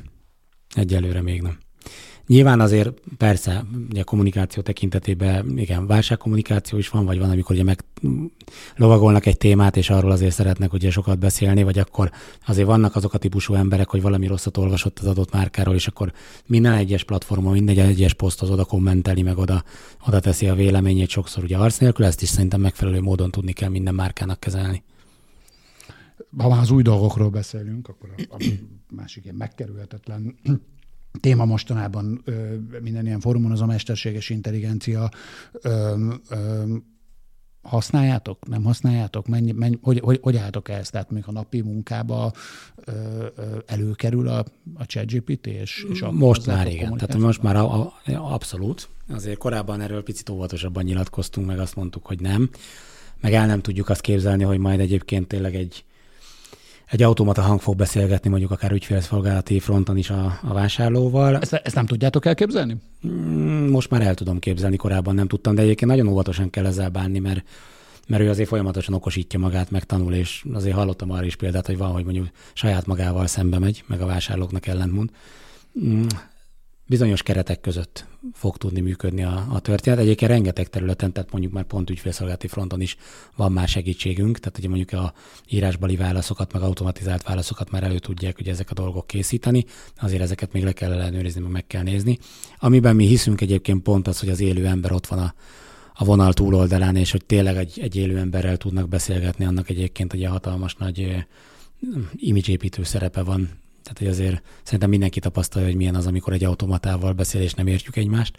[0.76, 1.57] Egyelőre még nem.
[2.28, 7.84] Nyilván azért persze, ugye kommunikáció tekintetében, igen, válságkommunikáció is van, vagy van, amikor ugye meg
[8.76, 12.11] lovagolnak egy témát, és arról azért szeretnek ugye sokat beszélni, vagy akkor
[12.47, 16.11] azért vannak azok a típusú emberek, hogy valami rosszat olvasott az adott márkáról, és akkor
[16.45, 19.63] minden egyes platformon, minden egyes poszthoz oda kommenteli, meg oda,
[20.07, 23.69] oda teszi a véleményét sokszor ugye arc nélkül, ezt is szerintem megfelelő módon tudni kell
[23.69, 24.84] minden márkának kezelni.
[26.38, 28.38] Ha már az új dolgokról beszélünk, akkor a, a
[28.89, 30.36] másik ilyen megkerülhetetlen
[31.20, 35.09] téma mostanában ö, minden ilyen fórumon az a mesterséges intelligencia.
[35.51, 35.95] Ö,
[36.30, 36.63] ö,
[37.61, 39.28] használjátok, nem használjátok?
[39.28, 40.91] Mennyi, mennyi, hogy, hogy, hogy álltok ezt?
[40.91, 42.32] Tehát még a napi munkába
[42.76, 42.91] ö,
[43.36, 45.47] ö, előkerül a, a ChatGPT?
[45.47, 48.89] És, és a most már igen, tehát most már a, a, abszolút.
[49.09, 52.49] Azért korábban erről picit óvatosabban nyilatkoztunk, meg azt mondtuk, hogy nem.
[53.22, 55.86] Meg el nem tudjuk azt képzelni, hogy majd egyébként tényleg egy
[56.88, 61.38] egy automata hang fog beszélgetni mondjuk akár ügyfélszolgálati fronton is a, a vásárlóval.
[61.38, 62.75] Ezt, ezt nem tudjátok elképzelni?
[63.07, 66.89] Mm, most már el tudom képzelni, korábban nem tudtam, de egyébként nagyon óvatosan kell ezzel
[66.89, 67.43] bánni, mert
[68.07, 71.91] mert ő azért folyamatosan okosítja magát, megtanul, és azért hallottam arra is példát, hogy van,
[71.91, 75.09] hogy mondjuk saját magával szembe megy, meg a vásárlóknak ellentmond.
[76.88, 79.99] Bizonyos keretek között fog tudni működni a, a történet.
[79.99, 82.97] Egyébként rengeteg területen, tehát mondjuk már pont ügyfélszolgálati fronton is
[83.36, 85.13] van már segítségünk, tehát ugye mondjuk a
[85.49, 89.65] írásbeli válaszokat, meg automatizált válaszokat már elő tudják hogy ezek a dolgok készíteni,
[90.01, 92.17] azért ezeket még le kell ellenőrizni, meg meg kell nézni.
[92.57, 95.33] Amiben mi hiszünk egyébként pont az, hogy az élő ember ott van a,
[95.93, 100.25] a vonal túloldalán, és hogy tényleg egy, egy élő emberrel tudnak beszélgetni, annak egyébként egy
[100.25, 101.25] hatalmas nagy
[102.15, 103.49] imidzsépítő szerepe van
[103.86, 107.67] tehát, hogy azért szerintem mindenki tapasztalja, hogy milyen az, amikor egy automatával beszél, és nem
[107.67, 108.38] értjük egymást.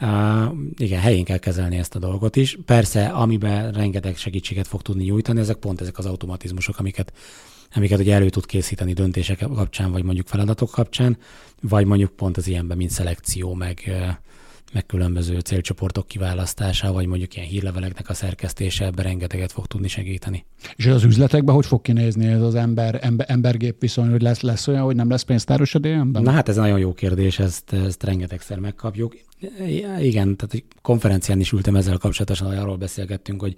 [0.00, 2.58] Uh, igen, helyén kell kezelni ezt a dolgot is.
[2.64, 7.12] Persze, amiben rengeteg segítséget fog tudni nyújtani, ezek pont ezek az automatizmusok, amiket,
[7.74, 11.16] amiket ugye elő tud készíteni döntések kapcsán, vagy mondjuk feladatok kapcsán,
[11.60, 13.92] vagy mondjuk pont az ilyenben, mint szelekció, meg,
[14.72, 20.44] meg különböző célcsoportok kiválasztása, vagy mondjuk ilyen hírleveleknek a szerkesztése, ebben rengeteget fog tudni segíteni.
[20.76, 24.68] És az üzletekben hogy fog kinézni ez az ember, ember embergép viszony, hogy lesz, lesz
[24.68, 26.22] olyan, hogy nem lesz pénztáros a DM-ben?
[26.22, 29.16] Na hát ez nagyon jó kérdés, ezt, ezt rengetegszer megkapjuk.
[30.00, 33.54] Igen, tehát egy konferencián is ültem ezzel kapcsolatosan, hogy arról beszélgettünk, hogy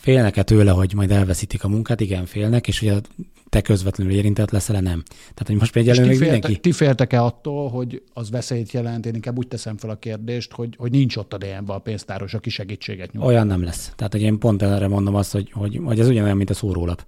[0.00, 2.00] félnek-e tőle, hogy majd elveszítik a munkát?
[2.00, 3.00] Igen, félnek, és ugye
[3.48, 5.02] te közvetlenül érintett leszel, nem.
[5.18, 6.56] Tehát, hogy most például még mindenki...
[6.56, 9.06] Ti féltek-e attól, hogy az veszélyt jelent?
[9.06, 12.34] Én inkább úgy teszem fel a kérdést, hogy, hogy nincs ott a DM-ben a pénztáros,
[12.34, 13.26] aki segítséget nyújt.
[13.26, 13.92] Olyan nem lesz.
[13.96, 17.06] Tehát, hogy én pont erre mondom azt, hogy, hogy, hogy ez ugyanolyan, mint a szórólap.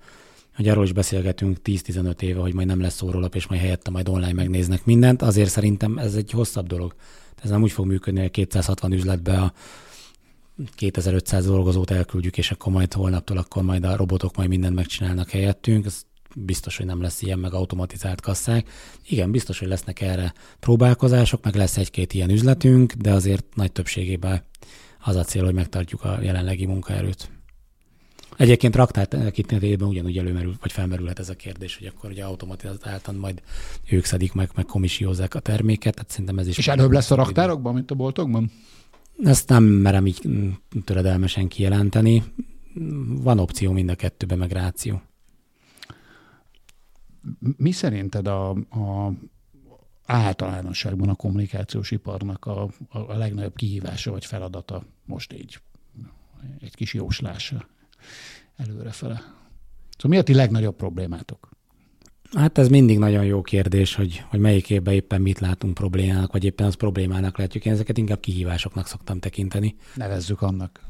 [0.56, 4.08] Hogy arról is beszélgetünk 10-15 éve, hogy majd nem lesz szórólap, és majd helyette majd
[4.08, 5.22] online megnéznek mindent.
[5.22, 6.94] Azért szerintem ez egy hosszabb dolog.
[7.42, 9.52] Ez nem úgy fog működni, hogy 260 üzletbe a
[10.74, 15.84] 2500 dolgozót elküldjük, és akkor majd holnaptól akkor majd a robotok majd mindent megcsinálnak helyettünk.
[15.84, 16.02] Ez
[16.34, 18.68] biztos, hogy nem lesz ilyen, meg automatizált kasszák.
[19.08, 24.42] Igen, biztos, hogy lesznek erre próbálkozások, meg lesz egy-két ilyen üzletünk, de azért nagy többségében
[25.04, 27.30] az a cél, hogy megtartjuk a jelenlegi munkaerőt.
[28.36, 33.42] Egyébként raktár tekintetében ugyanúgy előmerül, vagy felmerülhet ez a kérdés, hogy akkor ugye automatizáltan majd
[33.90, 36.58] ők szedik meg, meg komisiózzák a terméket, tehát szerintem ez is...
[36.58, 38.50] És előbb lesz a raktárokban, mint a boltokban?
[39.24, 40.28] Ezt nem merem így
[40.84, 42.22] töredelmesen kijelenteni.
[43.06, 45.02] Van opció mind a kettőben, meg ráció.
[47.56, 49.12] Mi szerinted a, a
[50.06, 55.60] általánosságban a kommunikációs iparnak a, a, a legnagyobb kihívása vagy feladata most így
[56.60, 57.68] egy kis jóslása
[58.56, 59.14] előrefele?
[59.96, 61.48] Szóval mi a ti legnagyobb problémátok?
[62.36, 66.44] Hát ez mindig nagyon jó kérdés, hogy, hogy melyik évben éppen mit látunk problémának, vagy
[66.44, 67.64] éppen az problémának látjuk.
[67.64, 69.74] Én ezeket inkább kihívásoknak szoktam tekinteni.
[69.94, 70.80] Nevezzük annak.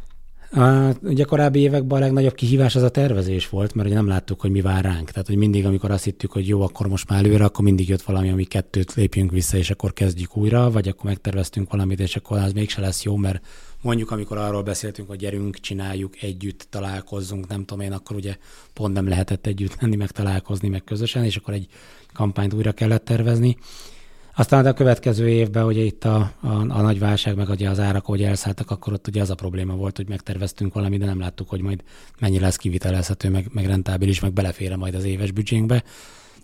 [0.55, 4.41] A, ugye korábbi években a legnagyobb kihívás az a tervezés volt, mert ugye nem láttuk,
[4.41, 5.11] hogy mi vár ránk.
[5.11, 8.03] Tehát, hogy mindig, amikor azt hittük, hogy jó, akkor most már előre, akkor mindig jött
[8.03, 12.39] valami, ami kettőt lépjünk vissza, és akkor kezdjük újra, vagy akkor megterveztünk valamit, és akkor
[12.39, 13.47] az mégse lesz jó, mert
[13.83, 18.37] mondjuk, amikor arról beszéltünk, hogy gyerünk, csináljuk együtt, találkozzunk, nem tudom én, akkor ugye
[18.73, 21.67] pont nem lehetett együtt lenni, meg találkozni, meg közösen, és akkor egy
[22.13, 23.57] kampányt újra kellett tervezni.
[24.37, 28.05] Aztán a következő évben, ugye itt a, a, a nagy válság, meg ugye az árak,
[28.05, 31.49] hogy elszálltak, akkor ott ugye az a probléma volt, hogy megterveztünk valamit, de nem láttuk,
[31.49, 31.83] hogy majd
[32.21, 35.83] mennyi lesz kivitelezhető, meg, meg rentábilis, meg belefér majd az éves büdzsénkbe.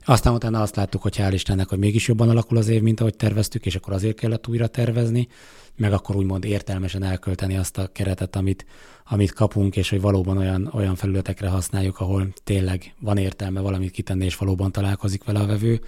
[0.08, 3.16] Aztán utána azt láttuk, hogy hál' Istennek, hogy mégis jobban alakul az év, mint ahogy
[3.16, 5.28] terveztük, és akkor azért kellett újra tervezni,
[5.76, 8.66] meg akkor úgymond értelmesen elkölteni azt a keretet, amit,
[9.08, 14.24] amit kapunk, és hogy valóban olyan, olyan felületekre használjuk, ahol tényleg van értelme valamit kitenni,
[14.24, 15.80] és valóban találkozik vele a vevő.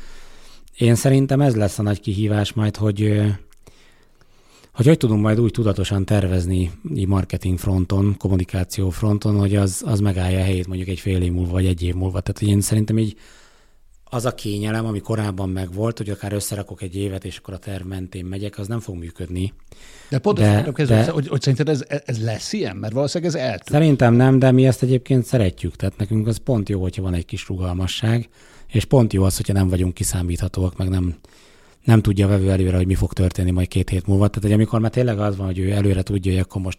[0.79, 3.23] Én szerintem ez lesz a nagy kihívás majd, hogy
[4.73, 10.01] hogy hogy tudunk majd úgy tudatosan tervezni így marketing fronton, kommunikáció fronton, hogy az, az
[10.01, 12.21] megállja a helyét mondjuk egy fél év múlva, vagy egy év múlva.
[12.21, 13.17] Tehát én szerintem így
[14.11, 17.87] az a kényelem, ami korábban megvolt, hogy akár összerakok egy évet, és akkor a terv
[17.87, 19.53] mentén megyek, az nem fog működni.
[20.09, 22.77] De pont de, de, hogy, hogy szerinted ez, ez lesz ilyen?
[22.77, 23.69] Mert valószínűleg ez eltűnt.
[23.71, 25.77] Szerintem nem, de mi ezt egyébként szeretjük.
[25.77, 28.29] Tehát nekünk az pont jó, hogyha van egy kis rugalmasság,
[28.67, 31.15] és pont jó az, hogyha nem vagyunk kiszámíthatóak, meg nem,
[31.85, 34.29] nem tudja a vevő előre, hogy mi fog történni majd két hét múlva.
[34.29, 36.79] Tehát, hogy amikor már tényleg az van, hogy ő előre tudja, hogy akkor most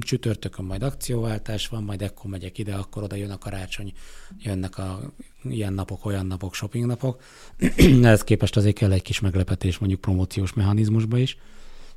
[0.00, 3.92] csütörtökön majd akcióváltás van, majd ekkor megyek ide, akkor oda jön a karácsony,
[4.38, 5.00] jönnek a
[5.42, 7.22] ilyen napok, olyan napok, shopping napok.
[8.02, 11.36] Ehhez képest azért kell egy kis meglepetés mondjuk promóciós mechanizmusba is.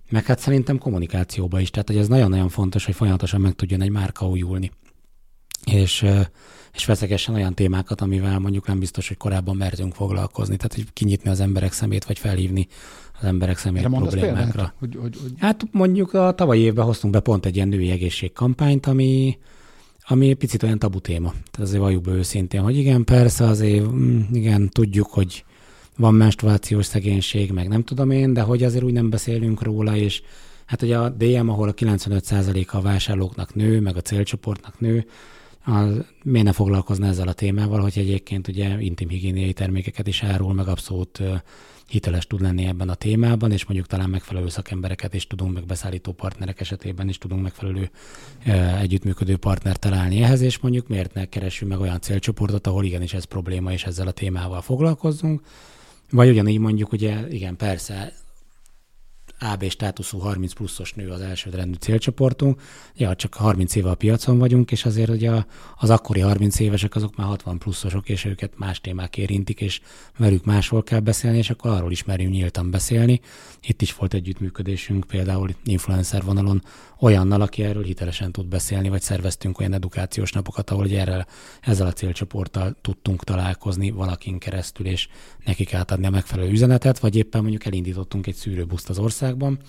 [0.10, 1.70] Meg hát szerintem kommunikációba is.
[1.70, 4.72] Tehát, hogy ez nagyon-nagyon fontos, hogy folyamatosan meg tudjon egy márka újulni.
[5.64, 6.06] És
[6.76, 10.56] és feszegessen olyan témákat, amivel mondjuk nem biztos, hogy korábban mertünk foglalkozni.
[10.56, 12.68] Tehát, hogy kinyitni az emberek szemét, vagy felhívni
[13.20, 14.74] az emberek szemét problémákra.
[14.80, 15.32] Hogy, hogy, hogy...
[15.38, 19.38] Hát mondjuk a tavalyi évben hoztunk be pont egy ilyen női egészségkampányt, ami,
[20.08, 21.30] ami picit olyan tabu téma.
[21.30, 25.46] Tehát azért valljuk be őszintén, hogy igen, persze azért, mm, igen, tudjuk, hogy
[25.98, 30.22] van menstruációs szegénység, meg nem tudom én, de hogy azért úgy nem beszélünk róla, és
[30.66, 35.06] hát ugye a DM, ahol a 95%-a a vásárlóknak nő, meg a célcsoportnak nő,
[35.66, 35.84] a,
[36.24, 40.68] miért ne foglalkozna ezzel a témával, hogy egyébként ugye intim higiéniai termékeket is árul, meg
[40.68, 41.22] abszolút
[41.88, 46.12] hiteles tud lenni ebben a témában, és mondjuk talán megfelelő szakembereket is tudunk, meg beszállító
[46.12, 47.90] partnerek esetében is tudunk megfelelő
[48.80, 53.24] együttműködő partnert találni ehhez, és mondjuk miért ne keressünk meg olyan célcsoportot, ahol igenis ez
[53.24, 55.42] probléma, és ezzel a témával foglalkozzunk.
[56.12, 58.14] Vagy ugyanígy mondjuk, ugye, igen, persze,
[59.40, 62.62] AB státuszú 30 pluszos nő az elsődrendű célcsoportunk.
[62.96, 65.32] Ja, csak 30 éve a piacon vagyunk, és azért ugye
[65.78, 69.82] az akkori 30 évesek azok már 60 pluszosok, és őket más témák érintik, és
[70.18, 73.22] velük máshol kell beszélni, és akkor arról is merjünk nyíltan beszélni.
[73.62, 76.62] Itt is volt együttműködésünk például influencer vonalon
[77.00, 81.26] olyannal, aki erről hitelesen tud beszélni, vagy szerveztünk olyan edukációs napokat, ahol erre,
[81.62, 85.08] ezzel a célcsoporttal tudtunk találkozni valakin keresztül, és
[85.46, 89.60] nekik átadni a megfelelő üzenetet, vagy éppen mondjuk elindítottunk egy szűrőbuszt az országban,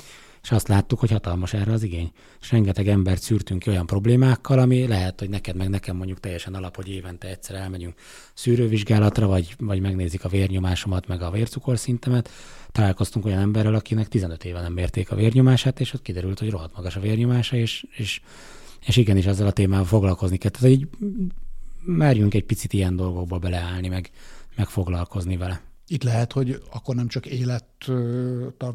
[0.42, 2.10] és azt láttuk, hogy hatalmas erre az igény.
[2.40, 6.54] És rengeteg embert szűrtünk ki olyan problémákkal, ami lehet, hogy neked meg nekem mondjuk teljesen
[6.54, 7.94] alap, hogy évente egyszer elmegyünk
[8.34, 12.30] szűrővizsgálatra, vagy, vagy megnézik a vérnyomásomat, meg a vércukorszintemet.
[12.72, 16.76] Találkoztunk olyan emberrel, akinek 15 éve nem mérték a vérnyomását, és ott kiderült, hogy rohadt
[16.76, 18.20] magas a vérnyomása, és, és,
[18.86, 20.50] és igenis ezzel a témával foglalkozni kell.
[20.50, 20.88] Tehát így
[21.84, 24.10] merjünk egy picit ilyen dolgokba beleállni, meg,
[24.56, 25.60] meg foglalkozni vele.
[25.88, 27.64] Itt lehet, hogy akkor nem csak élet,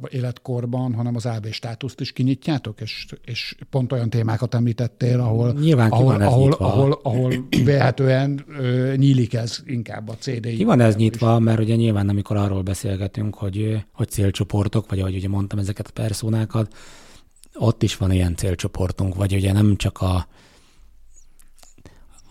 [0.09, 5.91] életkorban, hanem az AB státuszt is kinyitjátok, és, és pont olyan témákat említettél, ahol, Nyilván
[5.91, 10.55] ahol, ahol, ahol, ahol véletlenül nyílik ez inkább a CDI.
[10.55, 15.15] Ki van ez nyitva, mert ugye nyilván amikor arról beszélgetünk, hogy, hogy célcsoportok, vagy ahogy
[15.15, 16.75] ugye mondtam ezeket a personákat,
[17.53, 20.27] ott is van ilyen célcsoportunk, vagy ugye nem csak a,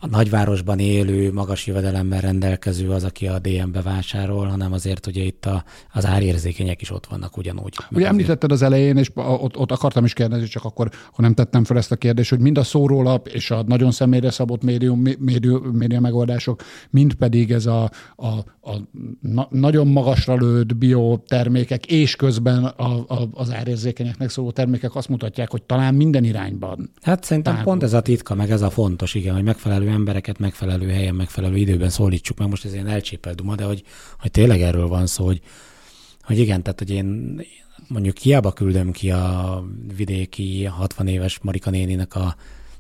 [0.01, 5.46] a nagyvárosban élő, magas jövedelemmel rendelkező az, aki a DM-be vásárol, hanem azért ugye itt
[5.46, 7.74] a, az árérzékenyek is ott vannak ugyanúgy.
[7.90, 11.64] Ugye említetted az elején, és ott, ott akartam is kérdezni, csak akkor, akkor nem tettem
[11.64, 15.62] fel ezt a kérdést, hogy mind a szórólap és a nagyon személyre szabott médium, médium,
[15.62, 18.26] média megoldások, mind pedig ez a, a,
[18.61, 18.76] a
[19.20, 25.51] na, nagyon magasra lőtt biotermékek, és közben a, a, az árérzékenyeknek szóló termékek azt mutatják,
[25.51, 26.90] hogy talán minden irányban.
[27.03, 27.70] Hát szerintem tágul.
[27.70, 31.57] pont ez a titka, meg ez a fontos, igen, hogy megfelelő embereket megfelelő helyen, megfelelő
[31.57, 32.49] időben szólítsuk meg.
[32.49, 33.82] Most ez ilyen elcsépelt duma, de hogy,
[34.18, 35.41] hogy tényleg erről van szó, hogy,
[36.22, 37.41] hogy igen, tehát hogy én
[37.88, 39.64] mondjuk hiába küldöm ki a
[39.97, 42.36] vidéki 60 éves Marika néninek a,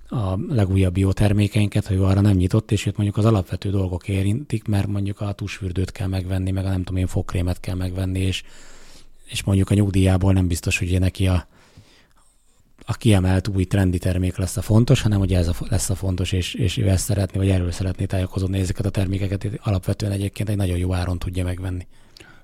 [0.08, 4.86] a legújabb biotermékeinket, hogy arra nem nyitott, és őt mondjuk az alapvető dolgok érintik, mert
[4.86, 8.42] mondjuk a tusfürdőt kell megvenni, meg a nem tudom én fogkrémet kell megvenni, és,
[9.24, 11.46] és mondjuk a nyugdíjából nem biztos, hogy neki a,
[12.90, 16.32] a kiemelt új trendi termék lesz a fontos, hanem hogy ez a, lesz a fontos,
[16.32, 20.56] és, és ő ezt szeretné, vagy erről szeretné tájékozódni ezeket a termékeket, alapvetően egyébként egy
[20.56, 21.86] nagyon jó áron tudja megvenni.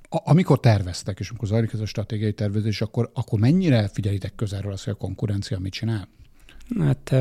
[0.03, 4.73] A, amikor terveztek, és amikor zajlik ez a stratégiai tervezés, akkor, akkor mennyire figyelitek közelről
[4.73, 6.09] azt, hogy a konkurencia mit csinál?
[6.79, 7.15] Hát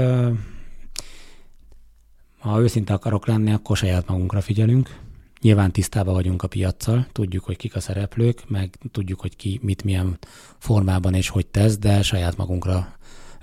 [2.40, 5.00] ha őszinte akarok lenni, akkor saját magunkra figyelünk.
[5.42, 9.84] Nyilván tisztában vagyunk a piaccal, tudjuk, hogy kik a szereplők, meg tudjuk, hogy ki mit
[9.84, 10.18] milyen
[10.58, 12.95] formában és hogy tesz, de saját magunkra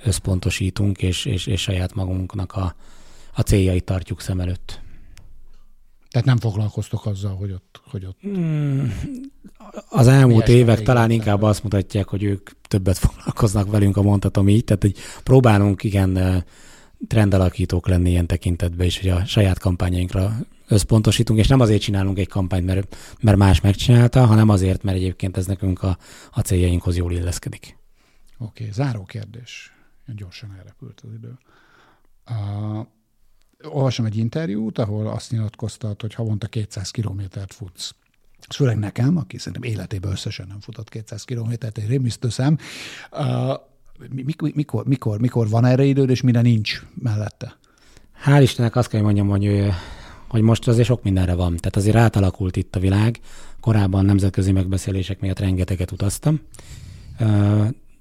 [0.04, 2.74] összpontosítunk, és, és, és saját magunknak a,
[3.34, 4.80] a céljait tartjuk szem előtt.
[6.10, 7.80] Tehát nem foglalkoztok azzal, hogy ott...
[7.90, 8.20] Hogy ott...
[8.20, 8.94] Hmm,
[9.88, 14.64] az elmúlt évek talán inkább azt mutatják, hogy ők többet foglalkoznak velünk, a mondhatom így.
[14.64, 16.44] Tehát, hogy próbálunk igen
[17.06, 20.36] trendalakítók lenni ilyen tekintetben is, hogy a saját kampányainkra
[20.68, 25.36] összpontosítunk, és nem azért csinálunk egy kampányt, mert, mert más megcsinálta, hanem azért, mert egyébként
[25.36, 25.98] ez nekünk a,
[26.30, 27.76] a céljainkhoz jól illeszkedik.
[28.38, 29.71] Oké, okay, záró kérdés.
[30.06, 31.38] Gyorsan elrepült az idő.
[32.30, 32.86] Uh,
[33.62, 37.94] olvasom egy interjút, ahol azt nyilatkoztat, hogy havonta 200 kilométert futsz.
[38.48, 42.58] Ez főleg nekem, aki szerintem életében összesen nem futott 200 kilométert, egy rémisztő szám.
[43.12, 43.54] Uh,
[44.10, 44.50] mikor,
[44.84, 47.56] mikor, mikor, van erre időd, és mire nincs mellette?
[48.24, 49.72] Hál' Istennek azt kell, hogy mondjam, hogy,
[50.28, 51.56] hogy most azért sok mindenre van.
[51.56, 53.20] Tehát azért átalakult itt a világ.
[53.60, 56.40] Korábban nemzetközi megbeszélések miatt rengeteget utaztam.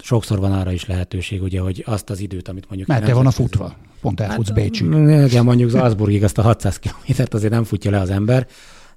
[0.02, 2.89] Sokszor van arra is lehetőség, ugye, hogy azt az időt, amit mondjuk...
[2.89, 3.76] Mert te van a futva.
[4.02, 4.88] Pont elfutsz hát, Bécsig.
[5.28, 8.47] Igen, mondjuk Salzburgig azt a 600 kilométert azért nem futja le az ember,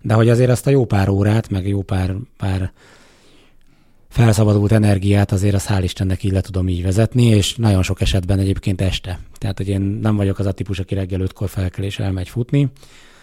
[0.00, 2.72] de hogy azért azt a jó pár órát, meg jó pár, pár
[4.08, 8.38] felszabadult energiát azért az hál' Istennek így le tudom így vezetni, és nagyon sok esetben
[8.38, 9.18] egyébként este.
[9.38, 12.68] Tehát, hogy én nem vagyok az a típus, aki reggel ötkor felkel és elmegy futni,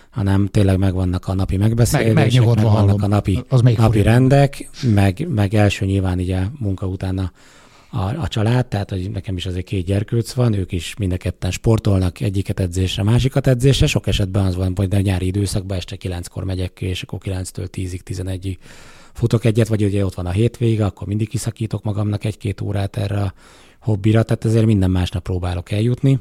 [0.09, 3.03] hanem tényleg megvannak a napi megbeszélések, meg, megvannak hallom.
[3.03, 7.31] a napi, az napi rendek, meg, meg első nyilván így a munka után a,
[7.91, 11.17] a, a család, tehát hogy nekem is azért két gyerkőc van, ők is mind a
[11.17, 15.95] ketten sportolnak, egyiket edzésre, másikat edzésre, sok esetben az van, hogy a nyári időszakban este
[15.95, 18.57] kilenckor megyek, és akkor 9-től 10-ig, 11-ig
[19.13, 23.21] futok egyet, vagy ugye ott van a hétvége, akkor mindig kiszakítok magamnak egy-két órát erre
[23.21, 23.33] a
[23.79, 26.19] hobbira, tehát ezért minden másnap próbálok eljutni.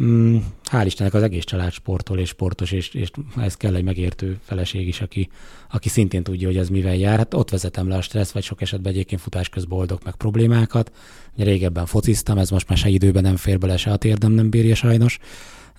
[0.00, 0.36] Mm,
[0.70, 4.88] hál' Istennek az egész család sportol és sportos, és, és ez kell egy megértő feleség
[4.88, 5.28] is, aki,
[5.70, 7.18] aki szintén tudja, hogy ez mivel jár.
[7.18, 10.92] Hát ott vezetem le a stressz, vagy sok esetben egyébként futás közben boldog meg problémákat.
[11.36, 14.74] Régebben fociztam, ez most már se időben nem fér bele, se a térdem nem bírja
[14.74, 15.18] sajnos,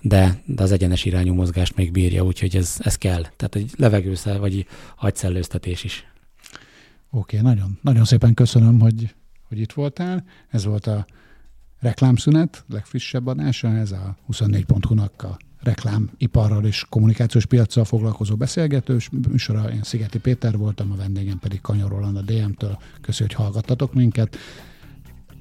[0.00, 3.22] de, de az egyenes irányú mozgást még bírja, úgyhogy ez, ez kell.
[3.22, 4.66] Tehát egy levegőszel, vagy
[4.96, 6.06] agyszellőztetés is.
[7.10, 9.14] Oké, okay, nagyon, nagyon szépen köszönöm, hogy
[9.48, 10.24] hogy itt voltál.
[10.48, 11.06] Ez volt a
[11.80, 19.70] reklámszünet, legfrissebb adása, ez a 24.hu-nak a reklámiparral és kommunikációs piacsal foglalkozó beszélgetős műsora.
[19.70, 22.78] Én Szigeti Péter voltam, a vendégem pedig Kanyar Roland a DM-től.
[23.00, 24.36] Köszönjük, hogy hallgattatok minket.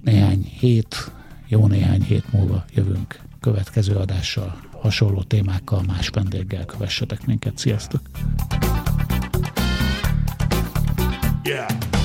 [0.02, 1.12] Néhány hét,
[1.48, 7.58] jó néhány hét múlva jövünk következő adással, hasonló témákkal, más vendéggel kövessetek minket.
[7.58, 8.02] Sziasztok!
[11.44, 11.97] Yeah.